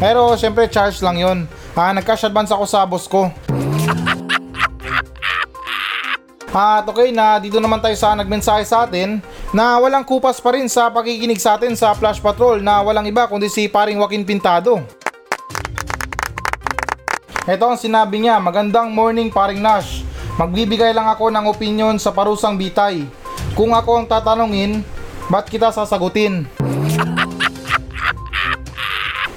Pero 0.01 0.33
syempre 0.41 0.65
charge 0.73 1.05
lang 1.05 1.21
yon. 1.21 1.39
Ah, 1.79 1.95
nag-cash 1.95 2.27
advance 2.27 2.51
ako 2.51 2.67
sa 2.67 2.83
boss 2.83 3.07
ko. 3.07 3.31
At 6.51 6.83
okay 6.91 7.15
na 7.15 7.39
dito 7.39 7.63
naman 7.63 7.79
tayo 7.79 7.95
sa 7.95 8.19
nagmensahe 8.19 8.67
sa 8.67 8.83
atin 8.83 9.23
na 9.55 9.79
walang 9.79 10.03
kupas 10.03 10.43
pa 10.43 10.59
rin 10.59 10.67
sa 10.67 10.91
pakikinig 10.91 11.39
sa 11.39 11.55
atin 11.55 11.79
sa 11.79 11.95
Flash 11.95 12.19
Patrol 12.19 12.59
na 12.59 12.83
walang 12.83 13.07
iba 13.07 13.31
kundi 13.31 13.47
si 13.47 13.71
paring 13.71 13.95
Joaquin 13.95 14.27
Pintado. 14.27 14.83
Ito 17.47 17.63
ang 17.63 17.79
sinabi 17.79 18.27
niya, 18.27 18.43
magandang 18.43 18.91
morning 18.91 19.31
paring 19.31 19.63
Nash. 19.63 20.03
Magbibigay 20.35 20.91
lang 20.91 21.07
ako 21.07 21.31
ng 21.31 21.47
opinion 21.47 21.95
sa 22.03 22.11
parusang 22.11 22.59
bitay. 22.59 23.07
Kung 23.55 23.71
ako 23.71 24.03
ang 24.03 24.07
tatanungin, 24.11 24.83
ba't 25.31 25.47
kita 25.47 25.71
sasagutin? 25.71 26.43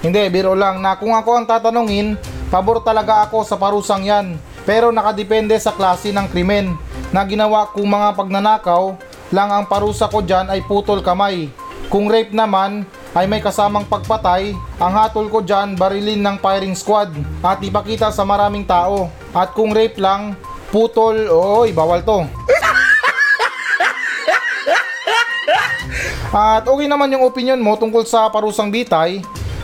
Hindi, 0.01 0.25
biro 0.33 0.57
lang 0.57 0.81
na 0.81 0.97
kung 0.97 1.13
ako 1.13 1.37
ang 1.37 1.45
tatanungin, 1.45 2.17
pabor 2.51 2.83
talaga 2.83 3.23
ako 3.23 3.47
sa 3.47 3.55
parusang 3.55 4.03
yan. 4.03 4.35
Pero 4.67 4.91
nakadepende 4.91 5.57
sa 5.57 5.71
klase 5.73 6.11
ng 6.11 6.27
krimen 6.29 6.75
na 7.09 7.25
ginawa 7.25 7.71
kung 7.71 7.87
mga 7.87 8.13
pagnanakaw 8.13 8.99
lang 9.31 9.49
ang 9.49 9.65
parusa 9.65 10.11
ko 10.11 10.19
dyan 10.19 10.51
ay 10.51 10.59
putol 10.67 10.99
kamay. 10.99 11.47
Kung 11.87 12.11
rape 12.11 12.35
naman 12.35 12.83
ay 13.15 13.27
may 13.27 13.39
kasamang 13.39 13.87
pagpatay, 13.87 14.51
ang 14.79 14.93
hatol 14.95 15.31
ko 15.31 15.39
dyan 15.39 15.75
barilin 15.79 16.19
ng 16.19 16.37
firing 16.39 16.75
squad 16.75 17.11
at 17.39 17.59
ipakita 17.63 18.11
sa 18.11 18.27
maraming 18.27 18.67
tao. 18.67 19.07
At 19.31 19.55
kung 19.55 19.71
rape 19.71 19.99
lang, 19.99 20.35
putol, 20.71 21.27
oy, 21.31 21.71
bawal 21.71 22.03
to. 22.03 22.27
At 26.31 26.63
okay 26.63 26.87
naman 26.87 27.11
yung 27.11 27.27
opinion 27.27 27.59
mo 27.59 27.75
tungkol 27.75 28.07
sa 28.07 28.31
parusang 28.31 28.71
bitay, 28.71 29.19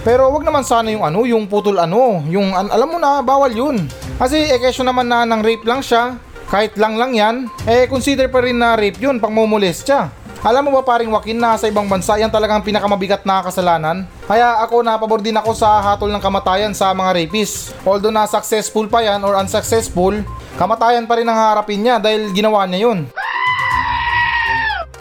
pero 0.06 0.30
wag 0.30 0.44
naman 0.46 0.66
sana 0.66 0.92
yung 0.94 1.06
ano, 1.06 1.24
yung 1.24 1.46
putol 1.50 1.78
ano, 1.80 2.22
yung 2.28 2.54
an- 2.54 2.74
alam 2.74 2.90
mo 2.90 2.98
na, 2.98 3.22
bawal 3.22 3.54
yun. 3.54 3.88
Kasi 4.18 4.50
eh, 4.50 4.60
kesyo 4.62 4.86
naman 4.86 5.06
na 5.10 5.24
ng 5.26 5.42
rape 5.42 5.66
lang 5.66 5.82
siya, 5.82 6.18
kahit 6.48 6.80
lang 6.80 6.96
lang 6.96 7.12
yan, 7.12 7.36
eh 7.68 7.86
consider 7.92 8.32
pa 8.32 8.40
rin 8.40 8.56
na 8.56 8.80
rape 8.80 8.98
yun 9.04 9.20
pang 9.20 9.34
siya. 9.34 10.10
Alam 10.46 10.70
mo 10.70 10.80
ba 10.80 10.86
paring 10.86 11.10
Joaquin 11.10 11.42
na 11.42 11.58
sa 11.58 11.66
ibang 11.66 11.90
bansa 11.90 12.14
yan 12.16 12.30
talagang 12.30 12.62
pinakamabigat 12.62 13.26
na 13.26 13.42
kasalanan? 13.42 14.06
Kaya 14.30 14.62
ako 14.62 14.86
napabor 14.86 15.20
din 15.20 15.34
ako 15.34 15.58
sa 15.58 15.82
hatol 15.82 16.14
ng 16.14 16.22
kamatayan 16.22 16.78
sa 16.78 16.94
mga 16.94 17.20
rapists. 17.20 17.74
Although 17.82 18.14
na 18.14 18.30
successful 18.30 18.86
pa 18.86 19.02
yan 19.02 19.20
or 19.26 19.34
unsuccessful, 19.34 20.14
kamatayan 20.56 21.10
pa 21.10 21.18
rin 21.18 21.28
ang 21.28 21.36
harapin 21.36 21.82
niya 21.82 21.98
dahil 21.98 22.30
ginawa 22.38 22.70
niya 22.70 22.86
yun. 22.86 23.10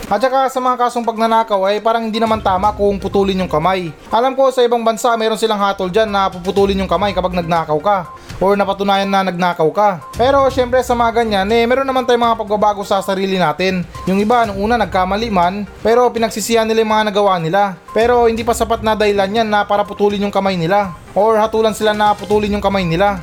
At 0.07 0.23
saka 0.23 0.47
sa 0.47 0.63
mga 0.63 0.87
kasong 0.87 1.03
pagnanakaw 1.03 1.67
ay 1.67 1.83
parang 1.83 2.07
hindi 2.07 2.23
naman 2.23 2.39
tama 2.39 2.71
kung 2.71 2.95
putulin 2.95 3.43
yung 3.43 3.51
kamay. 3.51 3.91
Alam 4.15 4.39
ko 4.39 4.55
sa 4.55 4.63
ibang 4.63 4.87
bansa 4.87 5.11
mayroon 5.19 5.35
silang 5.35 5.59
hatol 5.59 5.91
dyan 5.91 6.07
na 6.07 6.31
puputulin 6.31 6.79
yung 6.79 6.87
kamay 6.87 7.11
kapag 7.11 7.35
nagnakaw 7.35 7.75
ka 7.83 8.07
or 8.39 8.55
napatunayan 8.55 9.11
na 9.11 9.27
nagnakaw 9.27 9.67
ka. 9.75 9.99
Pero 10.15 10.47
syempre 10.47 10.79
sa 10.87 10.95
mga 10.95 11.11
ganyan 11.11 11.51
eh 11.51 11.67
meron 11.67 11.83
naman 11.83 12.07
tayong 12.07 12.23
mga 12.23 12.39
pagbabago 12.39 12.87
sa 12.87 13.03
sarili 13.03 13.35
natin. 13.35 13.83
Yung 14.07 14.23
iba 14.23 14.47
nung 14.47 14.63
una 14.63 14.79
nagkamali 14.79 15.27
man 15.27 15.67
pero 15.83 16.07
pinagsisihan 16.15 16.71
nila 16.71 16.87
yung 16.87 16.95
mga 16.95 17.11
nagawa 17.11 17.43
nila. 17.43 17.75
Pero 17.91 18.31
hindi 18.31 18.47
pa 18.47 18.55
sapat 18.55 18.87
na 18.87 18.95
dahilan 18.95 19.43
yan 19.43 19.51
na 19.51 19.67
para 19.67 19.83
putulin 19.83 20.23
yung 20.23 20.31
kamay 20.31 20.55
nila 20.55 20.95
or 21.19 21.35
hatulan 21.35 21.75
sila 21.75 21.91
na 21.91 22.15
putulin 22.15 22.55
yung 22.55 22.63
kamay 22.63 22.87
nila. 22.87 23.19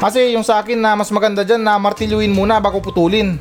Kasi 0.00 0.32
yung 0.32 0.48
sa 0.48 0.64
akin 0.64 0.80
na 0.80 0.96
mas 0.96 1.12
maganda 1.12 1.44
dyan 1.44 1.60
na 1.60 1.76
martilyuin 1.76 2.32
muna 2.32 2.56
bago 2.56 2.80
putulin. 2.80 3.36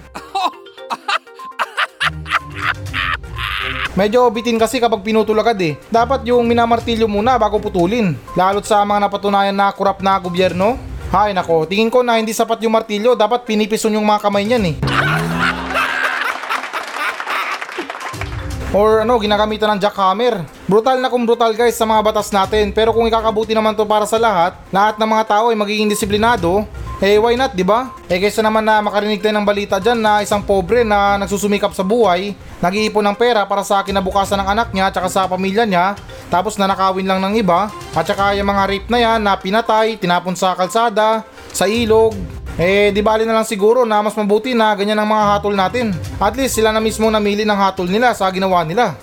Medyo 3.95 4.27
bitin 4.27 4.59
kasi 4.59 4.83
kapag 4.83 5.07
pinutol 5.07 5.39
agad 5.39 5.55
eh. 5.63 5.79
Dapat 5.87 6.27
yung 6.27 6.43
minamartilyo 6.43 7.07
muna 7.07 7.39
bago 7.39 7.63
putulin. 7.63 8.11
Lalo't 8.35 8.67
sa 8.67 8.83
mga 8.83 9.07
napatunayan 9.07 9.55
na 9.55 9.71
kurap 9.71 10.03
na 10.03 10.19
gobyerno. 10.19 10.75
Hay 11.15 11.31
nako, 11.31 11.63
tingin 11.63 11.87
ko 11.87 12.03
na 12.03 12.19
hindi 12.19 12.35
sapat 12.35 12.59
yung 12.59 12.75
martilyo, 12.75 13.15
dapat 13.15 13.47
pinipison 13.47 13.95
yung 13.95 14.03
mga 14.03 14.19
kamay 14.19 14.43
niyan 14.43 14.63
eh. 14.67 14.75
Or 18.75 19.07
ano, 19.07 19.15
ginagamitan 19.15 19.79
ng 19.79 19.87
jackhammer. 19.87 20.43
Brutal 20.67 20.99
na 20.99 21.07
kung 21.07 21.23
brutal 21.23 21.55
guys 21.55 21.79
sa 21.79 21.87
mga 21.87 22.03
batas 22.03 22.35
natin. 22.35 22.75
Pero 22.75 22.91
kung 22.91 23.07
ikakabuti 23.07 23.55
naman 23.55 23.79
to 23.79 23.87
para 23.87 24.03
sa 24.03 24.19
lahat, 24.19 24.59
lahat 24.75 24.99
ng 24.99 25.07
mga 25.07 25.23
tao 25.23 25.47
ay 25.47 25.55
magiging 25.55 25.87
disiplinado, 25.87 26.67
eh 27.03 27.19
why 27.19 27.35
not, 27.35 27.51
di 27.51 27.67
ba? 27.67 27.91
Eh 28.07 28.21
kaysa 28.23 28.39
naman 28.39 28.63
na 28.63 28.79
makarinig 28.79 29.19
tayo 29.19 29.35
ng 29.35 29.43
balita 29.43 29.83
dyan 29.83 29.99
na 29.99 30.23
isang 30.23 30.39
pobre 30.39 30.87
na 30.87 31.19
nagsusumikap 31.19 31.75
sa 31.75 31.83
buhay, 31.83 32.31
nag-iipon 32.63 33.03
ng 33.11 33.17
pera 33.19 33.43
para 33.43 33.67
sa 33.67 33.83
kinabukasan 33.83 34.39
ng 34.39 34.47
anak 34.47 34.67
niya 34.71 34.87
at 34.87 35.11
sa 35.11 35.27
pamilya 35.27 35.67
niya, 35.67 35.99
tapos 36.31 36.55
nanakawin 36.55 37.03
lang 37.03 37.19
ng 37.19 37.43
iba, 37.43 37.67
at 37.91 38.05
saka 38.07 38.31
yung 38.39 38.47
mga 38.47 38.63
rape 38.71 38.87
na 38.87 38.99
yan 39.03 39.19
na 39.19 39.35
pinatay, 39.35 39.99
tinapon 39.99 40.39
sa 40.39 40.55
kalsada, 40.55 41.27
sa 41.51 41.67
ilog, 41.67 42.15
eh 42.55 42.95
di 42.95 43.03
bali 43.03 43.27
na 43.27 43.35
lang 43.35 43.43
siguro 43.43 43.83
na 43.83 43.99
mas 43.99 44.15
mabuti 44.15 44.55
na 44.55 44.71
ganyan 44.71 44.95
ang 44.95 45.11
mga 45.11 45.25
hatol 45.35 45.51
natin. 45.51 45.91
At 46.15 46.39
least 46.39 46.55
sila 46.55 46.71
na 46.71 46.79
mismo 46.79 47.11
namili 47.11 47.43
ng 47.43 47.59
hatol 47.59 47.91
nila 47.91 48.15
sa 48.15 48.31
ginawa 48.31 48.63
nila. 48.63 48.95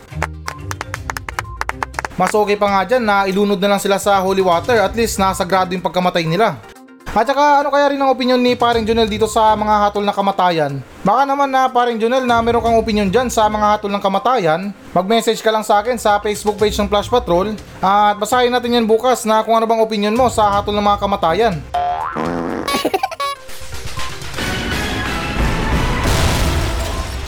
Mas 2.16 2.33
okay 2.33 2.57
pa 2.57 2.68
nga 2.72 2.88
dyan 2.88 3.05
na 3.05 3.28
ilunod 3.28 3.61
na 3.61 3.76
lang 3.76 3.81
sila 3.81 4.00
sa 4.00 4.16
holy 4.24 4.40
water 4.40 4.81
at 4.81 4.96
least 4.96 5.20
nasagrado 5.20 5.76
yung 5.76 5.85
pagkamatay 5.85 6.24
nila. 6.24 6.71
At 7.12 7.29
saka 7.29 7.61
ano 7.61 7.68
kaya 7.68 7.92
rin 7.92 8.01
ang 8.01 8.09
opinion 8.09 8.40
ni 8.40 8.57
paring 8.57 8.88
Junel 8.88 9.05
dito 9.05 9.29
sa 9.29 9.53
mga 9.53 9.85
hatol 9.85 10.01
na 10.01 10.16
kamatayan? 10.16 10.81
Baka 11.05 11.29
naman 11.29 11.53
na 11.53 11.68
paring 11.68 12.01
Junel 12.01 12.25
na 12.25 12.40
meron 12.40 12.64
kang 12.64 12.81
opinion 12.81 13.12
dyan 13.12 13.29
sa 13.29 13.53
mga 13.53 13.77
hatol 13.77 13.92
ng 13.92 14.01
kamatayan, 14.01 14.72
mag-message 14.96 15.44
ka 15.44 15.53
lang 15.53 15.61
sa 15.61 15.85
akin 15.85 16.01
sa 16.01 16.16
Facebook 16.25 16.57
page 16.57 16.72
ng 16.81 16.88
Flash 16.88 17.12
Patrol 17.12 17.53
at 17.85 18.16
basahin 18.16 18.48
natin 18.48 18.81
yan 18.81 18.88
bukas 18.88 19.29
na 19.29 19.44
kung 19.44 19.53
ano 19.53 19.68
bang 19.68 19.85
opinion 19.85 20.16
mo 20.16 20.33
sa 20.33 20.57
hatol 20.57 20.72
ng 20.72 20.88
mga 20.88 21.01
kamatayan. 21.05 21.55